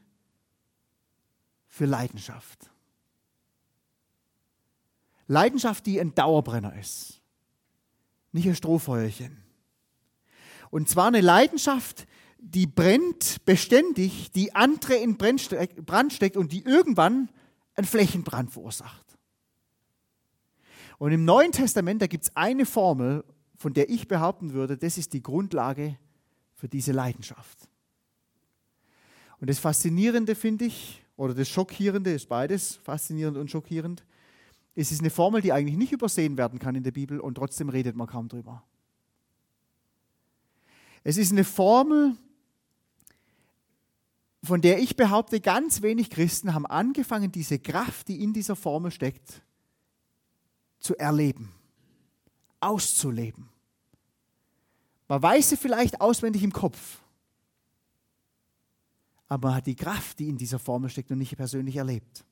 für 1.68 1.86
Leidenschaft. 1.86 2.70
Leidenschaft, 5.28 5.86
die 5.86 6.00
ein 6.00 6.14
Dauerbrenner 6.14 6.78
ist, 6.78 7.22
nicht 8.32 8.48
ein 8.48 8.56
Strohfeuerchen. 8.56 9.44
Und 10.70 10.88
zwar 10.88 11.08
eine 11.08 11.22
Leidenschaft, 11.22 12.06
die 12.38 12.68
brennt 12.68 13.44
beständig, 13.46 14.32
die 14.32 14.54
andere 14.56 14.96
in 14.96 15.18
Brand 15.18 15.42
steckt 15.42 16.38
und 16.38 16.52
die 16.52 16.64
irgendwann 16.64 17.30
einen 17.76 17.88
Flächenbrand 17.88 18.52
verursacht. 18.52 19.18
Und 20.98 21.12
im 21.12 21.26
Neuen 21.26 21.52
Testament, 21.52 22.02
da 22.02 22.08
gibt 22.08 22.26
es 22.26 22.36
eine 22.36 22.66
Formel, 22.66 23.24
von 23.62 23.74
der 23.74 23.92
ich 23.92 24.08
behaupten 24.08 24.54
würde, 24.54 24.76
das 24.76 24.98
ist 24.98 25.14
die 25.14 25.22
Grundlage 25.22 25.96
für 26.56 26.68
diese 26.68 26.94
Leidenschaft. 26.94 27.70
Und 29.40 29.52
das 29.52 29.60
Faszinierende 29.60 30.34
finde 30.34 30.66
ich, 30.66 31.04
oder 31.16 31.36
das 31.36 31.48
Schockierende 31.48 32.12
ist 32.12 32.28
beides, 32.28 32.78
faszinierend 32.78 33.38
und 33.38 33.52
schockierend. 33.52 34.04
Es 34.74 34.92
ist 34.92 35.02
eine 35.02 35.12
Formel, 35.12 35.44
die 35.44 35.54
eigentlich 35.54 35.78
nicht 35.78 35.92
übersehen 35.92 36.40
werden 36.40 36.58
kann 36.58 36.74
in 36.74 36.82
der 36.82 36.90
Bibel 36.90 37.20
und 37.20 37.36
trotzdem 37.36 37.70
redet 37.70 37.96
man 37.96 38.08
kaum 38.08 38.28
drüber. 38.28 38.64
Es 41.04 41.18
ist 41.18 41.32
eine 41.32 41.44
Formel, 41.44 42.18
von 44.44 44.62
der 44.62 44.80
ich 44.80 44.98
behaupte, 44.98 45.40
ganz 45.40 45.84
wenig 45.84 46.10
Christen 46.10 46.56
haben 46.56 46.66
angefangen, 46.66 47.32
diese 47.32 47.60
Kraft, 47.60 48.08
die 48.08 48.24
in 48.24 48.34
dieser 48.34 48.56
Formel 48.56 48.90
steckt, 48.90 49.44
zu 50.80 50.98
erleben, 50.98 51.52
auszuleben. 52.60 53.51
Man 55.12 55.22
weiß 55.22 55.50
sie 55.50 55.58
vielleicht 55.58 56.00
auswendig 56.00 56.42
im 56.42 56.54
Kopf, 56.54 57.02
aber 59.28 59.50
man 59.50 59.58
hat 59.58 59.68
die 59.68 59.76
Kraft, 59.76 60.20
die 60.20 60.30
in 60.30 60.38
dieser 60.38 60.58
Formel 60.58 60.90
steckt, 60.90 61.10
noch 61.10 61.18
nicht 61.18 61.36
persönlich 61.36 61.76
erlebt. 61.76 62.24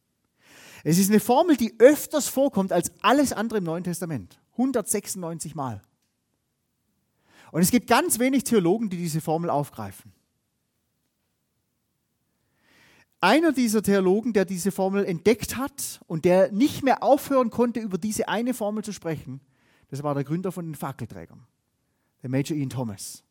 Es 0.85 0.97
ist 0.97 1.09
eine 1.09 1.19
Formel, 1.19 1.57
die 1.57 1.77
öfters 1.77 2.29
vorkommt 2.29 2.71
als 2.71 2.93
alles 3.01 3.33
andere 3.33 3.57
im 3.57 3.65
Neuen 3.65 3.83
Testament. 3.83 4.39
196 4.53 5.55
Mal. 5.55 5.81
Und 7.51 7.63
es 7.63 7.69
gibt 7.69 7.87
ganz 7.87 8.17
wenig 8.17 8.45
Theologen, 8.45 8.89
die 8.89 8.95
diese 8.95 9.19
Formel 9.19 9.49
aufgreifen. 9.49 10.13
Einer 13.19 13.51
dieser 13.51 13.83
Theologen, 13.83 14.31
der 14.31 14.45
diese 14.45 14.71
Formel 14.71 15.03
entdeckt 15.03 15.57
hat 15.57 15.99
und 16.07 16.23
der 16.23 16.49
nicht 16.53 16.81
mehr 16.81 17.03
aufhören 17.03 17.49
konnte, 17.49 17.81
über 17.81 17.97
diese 17.97 18.29
eine 18.29 18.53
Formel 18.53 18.85
zu 18.85 18.93
sprechen, 18.93 19.41
das 19.89 20.01
war 20.01 20.13
der 20.13 20.23
Gründer 20.23 20.53
von 20.53 20.63
den 20.63 20.75
Fackelträgern, 20.75 21.45
der 22.21 22.29
Major 22.29 22.57
Ian 22.57 22.69
Thomas. 22.69 23.23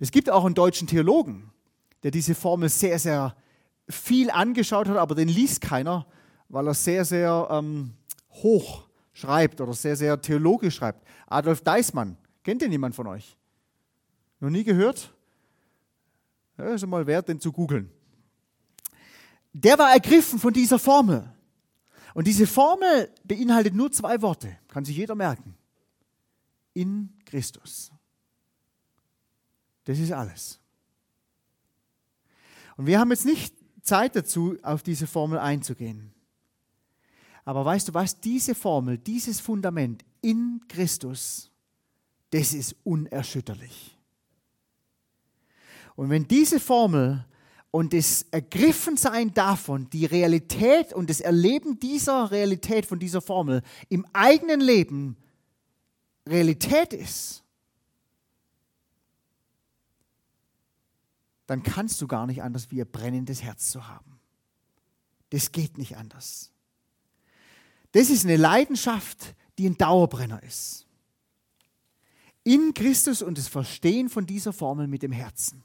Es 0.00 0.10
gibt 0.10 0.30
auch 0.30 0.44
einen 0.44 0.54
deutschen 0.54 0.88
Theologen, 0.88 1.50
der 2.02 2.10
diese 2.10 2.34
Formel 2.34 2.68
sehr, 2.68 2.98
sehr 2.98 3.36
viel 3.88 4.30
angeschaut 4.30 4.88
hat, 4.88 4.96
aber 4.96 5.14
den 5.14 5.28
liest 5.28 5.60
keiner, 5.60 6.06
weil 6.48 6.66
er 6.66 6.74
sehr, 6.74 7.04
sehr 7.04 7.48
ähm, 7.50 7.92
hoch 8.30 8.88
schreibt 9.12 9.60
oder 9.60 9.72
sehr, 9.72 9.96
sehr 9.96 10.20
theologisch 10.20 10.76
schreibt. 10.76 11.06
Adolf 11.26 11.62
Deismann, 11.62 12.16
kennt 12.42 12.62
den 12.62 12.72
jemand 12.72 12.94
von 12.94 13.06
euch? 13.06 13.36
Noch 14.40 14.50
nie 14.50 14.64
gehört? 14.64 15.12
Ja, 16.58 16.66
ist 16.66 16.86
mal 16.86 17.06
wert, 17.06 17.28
den 17.28 17.40
zu 17.40 17.52
googeln. 17.52 17.90
Der 19.52 19.78
war 19.78 19.92
ergriffen 19.92 20.38
von 20.38 20.52
dieser 20.52 20.78
Formel. 20.78 21.32
Und 22.14 22.26
diese 22.26 22.46
Formel 22.46 23.10
beinhaltet 23.24 23.74
nur 23.74 23.92
zwei 23.92 24.20
Worte, 24.22 24.58
kann 24.68 24.84
sich 24.84 24.96
jeder 24.96 25.14
merken. 25.14 25.54
In 26.72 27.12
Christus. 27.24 27.90
Das 29.86 29.98
ist 29.98 30.12
alles. 30.12 30.58
Und 32.76 32.86
wir 32.86 33.00
haben 33.00 33.10
jetzt 33.10 33.24
nicht 33.24 33.54
Zeit 33.82 34.14
dazu, 34.16 34.58
auf 34.62 34.82
diese 34.82 35.06
Formel 35.06 35.38
einzugehen. 35.38 36.12
Aber 37.44 37.64
weißt 37.64 37.88
du 37.88 37.94
was, 37.94 38.20
diese 38.20 38.54
Formel, 38.54 38.98
dieses 38.98 39.40
Fundament 39.40 40.04
in 40.20 40.60
Christus, 40.68 41.50
das 42.30 42.52
ist 42.52 42.74
unerschütterlich. 42.82 43.96
Und 45.94 46.10
wenn 46.10 46.26
diese 46.26 46.58
Formel 46.58 47.24
und 47.70 47.92
das 47.92 48.26
Ergriffensein 48.32 49.32
davon, 49.32 49.88
die 49.90 50.04
Realität 50.04 50.92
und 50.92 51.08
das 51.08 51.20
Erleben 51.20 51.78
dieser 51.78 52.30
Realität 52.32 52.86
von 52.86 52.98
dieser 52.98 53.20
Formel 53.20 53.62
im 53.88 54.04
eigenen 54.12 54.60
Leben 54.60 55.16
Realität 56.26 56.92
ist, 56.92 57.44
dann 61.46 61.62
kannst 61.62 62.00
du 62.00 62.06
gar 62.06 62.26
nicht 62.26 62.42
anders, 62.42 62.70
wie 62.70 62.80
ein 62.80 62.90
brennendes 62.90 63.42
Herz 63.42 63.70
zu 63.70 63.88
haben. 63.88 64.18
Das 65.30 65.52
geht 65.52 65.78
nicht 65.78 65.96
anders. 65.96 66.50
Das 67.92 68.10
ist 68.10 68.24
eine 68.24 68.36
Leidenschaft, 68.36 69.34
die 69.58 69.68
ein 69.68 69.78
Dauerbrenner 69.78 70.42
ist. 70.42 70.86
In 72.44 72.74
Christus 72.74 73.22
und 73.22 73.38
das 73.38 73.48
Verstehen 73.48 74.08
von 74.08 74.26
dieser 74.26 74.52
Formel 74.52 74.86
mit 74.86 75.02
dem 75.02 75.12
Herzen 75.12 75.64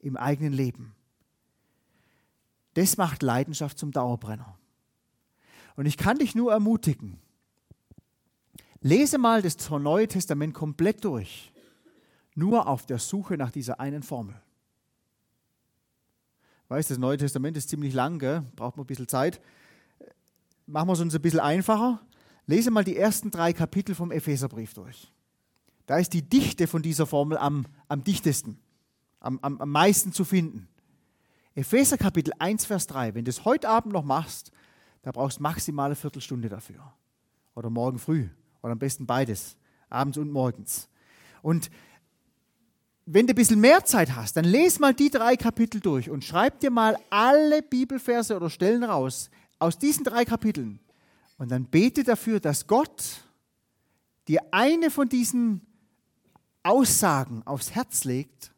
im 0.00 0.16
eigenen 0.16 0.52
Leben. 0.52 0.94
Das 2.74 2.96
macht 2.96 3.22
Leidenschaft 3.22 3.78
zum 3.78 3.92
Dauerbrenner. 3.92 4.58
Und 5.76 5.86
ich 5.86 5.96
kann 5.96 6.18
dich 6.18 6.34
nur 6.34 6.52
ermutigen, 6.52 7.18
lese 8.80 9.18
mal 9.18 9.42
das 9.42 9.70
Neue 9.70 10.06
Testament 10.06 10.54
komplett 10.54 11.04
durch, 11.04 11.52
nur 12.34 12.68
auf 12.68 12.86
der 12.86 12.98
Suche 12.98 13.36
nach 13.36 13.50
dieser 13.50 13.80
einen 13.80 14.02
Formel. 14.02 14.40
Weißt 16.68 16.90
das 16.90 16.98
Neue 16.98 17.18
Testament 17.18 17.56
ist 17.56 17.68
ziemlich 17.68 17.94
lang, 17.94 18.18
gell? 18.18 18.42
braucht 18.56 18.76
man 18.76 18.84
ein 18.84 18.86
bisschen 18.86 19.08
Zeit. 19.08 19.40
Machen 20.66 20.88
wir 20.88 20.94
es 20.94 21.00
uns 21.00 21.14
ein 21.14 21.22
bisschen 21.22 21.40
einfacher. 21.40 22.00
Lese 22.46 22.70
mal 22.70 22.84
die 22.84 22.96
ersten 22.96 23.30
drei 23.30 23.52
Kapitel 23.52 23.94
vom 23.94 24.10
Epheserbrief 24.10 24.74
durch. 24.74 25.12
Da 25.86 25.98
ist 25.98 26.14
die 26.14 26.22
Dichte 26.22 26.66
von 26.66 26.82
dieser 26.82 27.06
Formel 27.06 27.36
am, 27.36 27.66
am 27.88 28.02
dichtesten, 28.02 28.58
am, 29.20 29.38
am, 29.42 29.60
am 29.60 29.70
meisten 29.70 30.12
zu 30.12 30.24
finden. 30.24 30.68
Epheser 31.54 31.98
Kapitel 31.98 32.32
1, 32.38 32.64
Vers 32.64 32.86
3. 32.86 33.14
Wenn 33.14 33.24
du 33.24 33.30
es 33.30 33.44
heute 33.44 33.68
Abend 33.68 33.92
noch 33.92 34.04
machst, 34.04 34.50
da 35.02 35.12
brauchst 35.12 35.38
du 35.38 35.42
maximal 35.42 35.86
eine 35.86 35.96
Viertelstunde 35.96 36.48
dafür. 36.48 36.94
Oder 37.54 37.70
morgen 37.70 37.98
früh. 37.98 38.28
Oder 38.62 38.72
am 38.72 38.78
besten 38.78 39.06
beides. 39.06 39.56
Abends 39.90 40.16
und 40.16 40.32
morgens. 40.32 40.88
Und 41.42 41.70
wenn 43.06 43.26
du 43.26 43.32
ein 43.32 43.36
bisschen 43.36 43.60
mehr 43.60 43.84
Zeit 43.84 44.14
hast, 44.14 44.36
dann 44.36 44.44
lese 44.44 44.80
mal 44.80 44.94
die 44.94 45.10
drei 45.10 45.36
Kapitel 45.36 45.80
durch 45.80 46.08
und 46.08 46.24
schreib 46.24 46.60
dir 46.60 46.70
mal 46.70 46.98
alle 47.10 47.62
Bibelverse 47.62 48.34
oder 48.34 48.48
Stellen 48.48 48.82
raus 48.82 49.30
aus 49.58 49.78
diesen 49.78 50.04
drei 50.04 50.24
Kapiteln. 50.24 50.80
Und 51.36 51.50
dann 51.50 51.66
bete 51.66 52.04
dafür, 52.04 52.40
dass 52.40 52.66
Gott 52.66 53.22
dir 54.28 54.40
eine 54.52 54.90
von 54.90 55.08
diesen 55.08 55.60
Aussagen 56.62 57.42
aufs 57.44 57.72
Herz 57.72 58.04
legt 58.04 58.52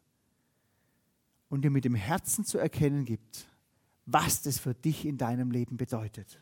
und 1.49 1.63
dir 1.63 1.71
mit 1.71 1.83
dem 1.83 1.95
Herzen 1.95 2.45
zu 2.45 2.57
erkennen 2.57 3.03
gibt, 3.03 3.47
was 4.05 4.41
das 4.43 4.59
für 4.59 4.73
dich 4.73 5.05
in 5.05 5.17
deinem 5.17 5.51
Leben 5.51 5.75
bedeutet. 5.75 6.39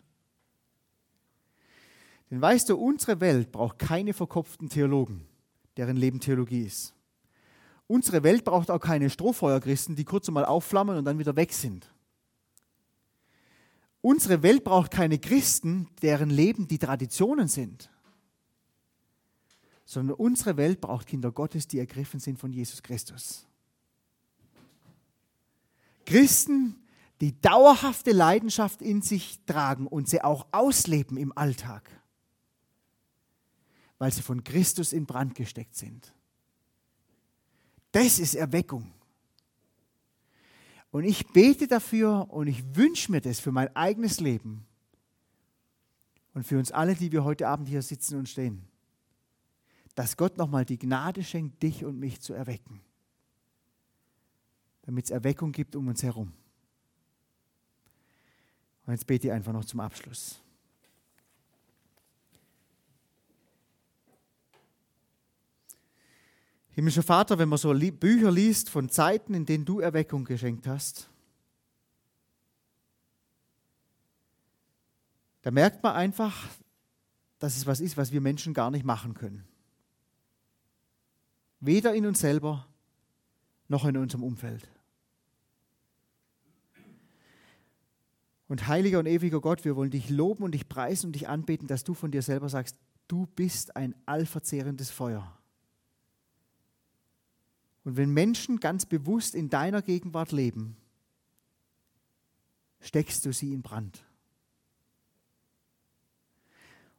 Denn 2.30 2.41
weißt 2.41 2.70
du, 2.70 2.78
unsere 2.78 3.20
Welt 3.20 3.52
braucht 3.52 3.80
keine 3.80 4.13
verkopften 4.13 4.70
Theologen, 4.70 5.28
deren 5.78 5.98
Leben 5.98 6.20
Theologie 6.20 6.63
ist. 6.63 6.94
Unsere 7.88 8.24
Welt 8.24 8.43
braucht 8.43 8.71
auch 8.71 8.80
keine 8.80 9.10
Strohfeuerchristen, 9.10 9.95
die 9.95 10.06
kurz 10.06 10.28
einmal 10.28 10.45
aufflammen 10.45 10.98
und 10.98 11.06
dann 11.06 11.19
wieder 11.19 11.36
weg 11.36 11.54
sind. 11.54 11.91
Unsere 14.02 14.43
Welt 14.43 14.63
braucht 14.63 14.91
keine 14.91 15.19
Christen, 15.19 15.88
deren 16.02 16.30
Leben 16.30 16.67
die 16.67 16.78
Traditionen 16.78 17.48
sind, 17.48 17.89
sondern 19.84 20.15
unsere 20.15 20.58
Welt 20.58 20.82
braucht 20.82 21.08
Kinder 21.08 21.32
Gottes, 21.32 21.67
die 21.67 21.80
ergriffen 21.80 22.19
sind 22.19 22.39
von 22.39 22.52
Jesus 22.52 22.82
Christus. 22.82 23.48
Christen, 26.06 26.76
die 27.21 27.39
dauerhafte 27.39 28.12
Leidenschaft 28.12 28.82
in 28.82 29.02
sich 29.02 29.39
tragen 29.45 29.88
und 29.88 30.08
sie 30.08 30.21
auch 30.21 30.48
ausleben 30.52 31.17
im 31.17 31.36
Alltag, 31.36 31.89
weil 33.98 34.12
sie 34.12 34.21
von 34.21 34.43
Christus 34.43 34.93
in 34.93 35.06
Brand 35.06 35.36
gesteckt 35.36 35.76
sind. 35.76 36.14
Das 37.95 38.19
ist 38.19 38.36
Erweckung. 38.36 38.91
Und 40.91 41.05
ich 41.05 41.25
bete 41.27 41.65
dafür 41.65 42.29
und 42.29 42.47
ich 42.47 42.75
wünsche 42.75 43.10
mir 43.10 43.21
das 43.21 43.39
für 43.39 43.53
mein 43.53 43.73
eigenes 43.73 44.19
Leben 44.19 44.65
und 46.34 46.45
für 46.45 46.58
uns 46.58 46.73
alle, 46.73 46.95
die 46.95 47.13
wir 47.13 47.23
heute 47.23 47.47
Abend 47.47 47.69
hier 47.69 47.81
sitzen 47.81 48.19
und 48.19 48.27
stehen, 48.27 48.67
dass 49.95 50.17
Gott 50.17 50.38
nochmal 50.38 50.65
die 50.65 50.77
Gnade 50.77 51.23
schenkt, 51.23 51.63
dich 51.63 51.86
und 51.86 51.97
mich 51.97 52.19
zu 52.19 52.34
erwecken, 52.34 52.81
damit 54.81 55.05
es 55.05 55.12
Erweckung 55.12 55.53
gibt 55.53 55.73
um 55.77 55.88
uns 55.88 56.03
herum. 56.03 56.34
Und 58.86 58.91
jetzt 58.91 59.08
bete 59.08 59.27
ich 59.27 59.34
einfach 59.34 59.53
noch 59.53 59.63
zum 59.63 59.79
Abschluss. 59.79 60.41
Himmlischer 66.75 67.03
Vater, 67.03 67.39
wenn 67.39 67.47
man 67.47 67.57
so 67.57 67.73
Bücher 67.73 68.31
liest 68.31 68.69
von 68.69 68.89
Zeiten, 68.89 69.33
in 69.33 69.45
denen 69.45 69.63
du 69.63 69.79
Erweckung 69.79 70.25
geschenkt 70.25 70.67
hast, 70.67 71.09
da 75.41 75.51
merkt 75.51 75.81
man 75.83 75.95
einfach, 75.95 76.49
dass 77.39 77.55
es 77.55 77.65
was 77.65 77.79
ist, 77.79 77.95
was 77.95 78.11
wir 78.11 78.19
Menschen 78.19 78.53
gar 78.53 78.71
nicht 78.71 78.83
machen 78.83 79.13
können. 79.13 79.47
Weder 81.61 81.93
in 81.93 82.05
uns 82.05 82.19
selber 82.19 82.67
noch 83.69 83.85
in 83.85 83.95
unserem 83.95 84.23
Umfeld. 84.23 84.67
Und 88.49 88.67
heiliger 88.67 88.99
und 88.99 89.05
ewiger 89.05 89.39
Gott, 89.39 89.63
wir 89.63 89.77
wollen 89.77 89.91
dich 89.91 90.09
loben 90.09 90.43
und 90.43 90.51
dich 90.51 90.67
preisen 90.67 91.07
und 91.07 91.13
dich 91.13 91.29
anbeten, 91.29 91.67
dass 91.67 91.85
du 91.85 91.93
von 91.93 92.11
dir 92.11 92.21
selber 92.21 92.49
sagst, 92.49 92.77
du 93.07 93.27
bist 93.27 93.77
ein 93.77 93.95
allverzehrendes 94.05 94.91
Feuer. 94.91 95.38
Und 97.86 97.98
wenn 97.98 98.10
Menschen 98.10 98.60
ganz 98.60 98.86
bewusst 98.86 99.36
in 99.36 99.50
deiner 99.50 99.82
Gegenwart 99.82 100.32
leben, 100.32 100.76
steckst 102.82 103.26
du 103.26 103.32
sie 103.32 103.54
in 103.54 103.62
Brand. 103.62 104.04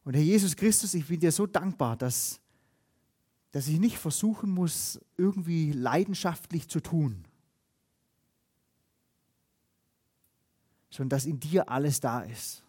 Und 0.05 0.13
Herr 0.13 0.23
Jesus 0.23 0.55
Christus, 0.55 0.93
ich 0.93 1.05
bin 1.05 1.19
dir 1.19 1.33
so 1.33 1.45
dankbar, 1.45 1.97
dass, 1.97 2.39
dass 3.51 3.67
ich 3.67 3.79
nicht 3.79 3.97
versuchen 3.97 4.49
muss, 4.49 4.99
irgendwie 5.17 5.73
leidenschaftlich 5.73 6.69
zu 6.69 6.79
tun, 6.79 7.25
sondern 10.89 11.09
dass 11.09 11.25
in 11.25 11.41
dir 11.41 11.69
alles 11.69 11.99
da 11.99 12.21
ist. 12.21 12.63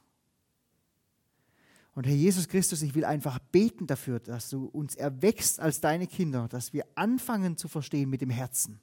Und 1.98 2.06
Herr 2.06 2.14
Jesus 2.14 2.46
Christus, 2.46 2.82
ich 2.82 2.94
will 2.94 3.04
einfach 3.04 3.40
beten 3.40 3.88
dafür, 3.88 4.20
dass 4.20 4.50
du 4.50 4.66
uns 4.66 4.94
erwächst 4.94 5.58
als 5.58 5.80
deine 5.80 6.06
Kinder, 6.06 6.46
dass 6.46 6.72
wir 6.72 6.87
anfangen 6.94 7.56
zu 7.56 7.66
verstehen 7.66 8.08
mit 8.08 8.20
dem 8.20 8.30
Herzen, 8.30 8.78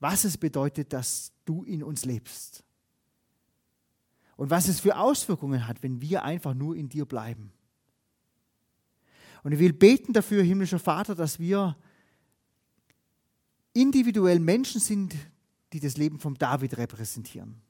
was 0.00 0.24
es 0.24 0.36
bedeutet, 0.36 0.92
dass 0.92 1.30
du 1.44 1.62
in 1.62 1.84
uns 1.84 2.04
lebst. 2.04 2.64
Und 4.36 4.50
was 4.50 4.66
es 4.66 4.80
für 4.80 4.98
Auswirkungen 4.98 5.68
hat, 5.68 5.84
wenn 5.84 6.00
wir 6.00 6.24
einfach 6.24 6.52
nur 6.52 6.74
in 6.74 6.88
dir 6.88 7.04
bleiben. 7.04 7.52
Und 9.44 9.52
ich 9.52 9.60
will 9.60 9.72
beten 9.72 10.14
dafür, 10.14 10.42
himmlischer 10.42 10.80
Vater, 10.80 11.14
dass 11.14 11.38
wir 11.38 11.76
individuell 13.72 14.40
Menschen 14.40 14.80
sind, 14.80 15.14
die 15.72 15.78
das 15.78 15.96
Leben 15.96 16.18
von 16.18 16.34
David 16.34 16.76
repräsentieren 16.76 17.62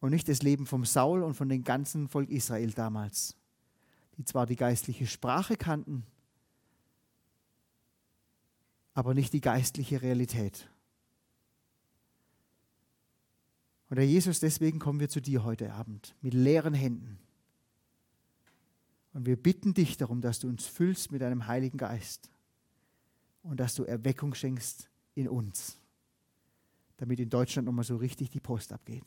und 0.00 0.10
nicht 0.10 0.28
das 0.28 0.42
Leben 0.42 0.66
vom 0.66 0.84
Saul 0.84 1.22
und 1.22 1.34
von 1.34 1.48
dem 1.48 1.64
ganzen 1.64 2.08
Volk 2.08 2.30
Israel 2.30 2.70
damals, 2.72 3.36
die 4.16 4.24
zwar 4.24 4.46
die 4.46 4.56
geistliche 4.56 5.06
Sprache 5.06 5.56
kannten, 5.56 6.04
aber 8.94 9.14
nicht 9.14 9.32
die 9.32 9.40
geistliche 9.40 10.02
Realität. 10.02 10.68
Und 13.90 13.96
Herr 13.96 14.04
Jesus, 14.04 14.40
deswegen 14.40 14.78
kommen 14.78 15.00
wir 15.00 15.08
zu 15.08 15.20
dir 15.20 15.44
heute 15.44 15.72
Abend 15.72 16.14
mit 16.20 16.34
leeren 16.34 16.74
Händen. 16.74 17.18
Und 19.14 19.24
wir 19.26 19.36
bitten 19.36 19.72
dich 19.72 19.96
darum, 19.96 20.20
dass 20.20 20.40
du 20.40 20.48
uns 20.48 20.66
füllst 20.66 21.10
mit 21.10 21.22
deinem 21.22 21.46
Heiligen 21.46 21.78
Geist 21.78 22.30
und 23.42 23.58
dass 23.58 23.74
du 23.74 23.84
Erweckung 23.84 24.34
schenkst 24.34 24.90
in 25.14 25.26
uns, 25.28 25.78
damit 26.98 27.18
in 27.18 27.30
Deutschland 27.30 27.66
nochmal 27.66 27.84
so 27.84 27.96
richtig 27.96 28.30
die 28.30 28.40
Post 28.40 28.72
abgeht. 28.72 29.06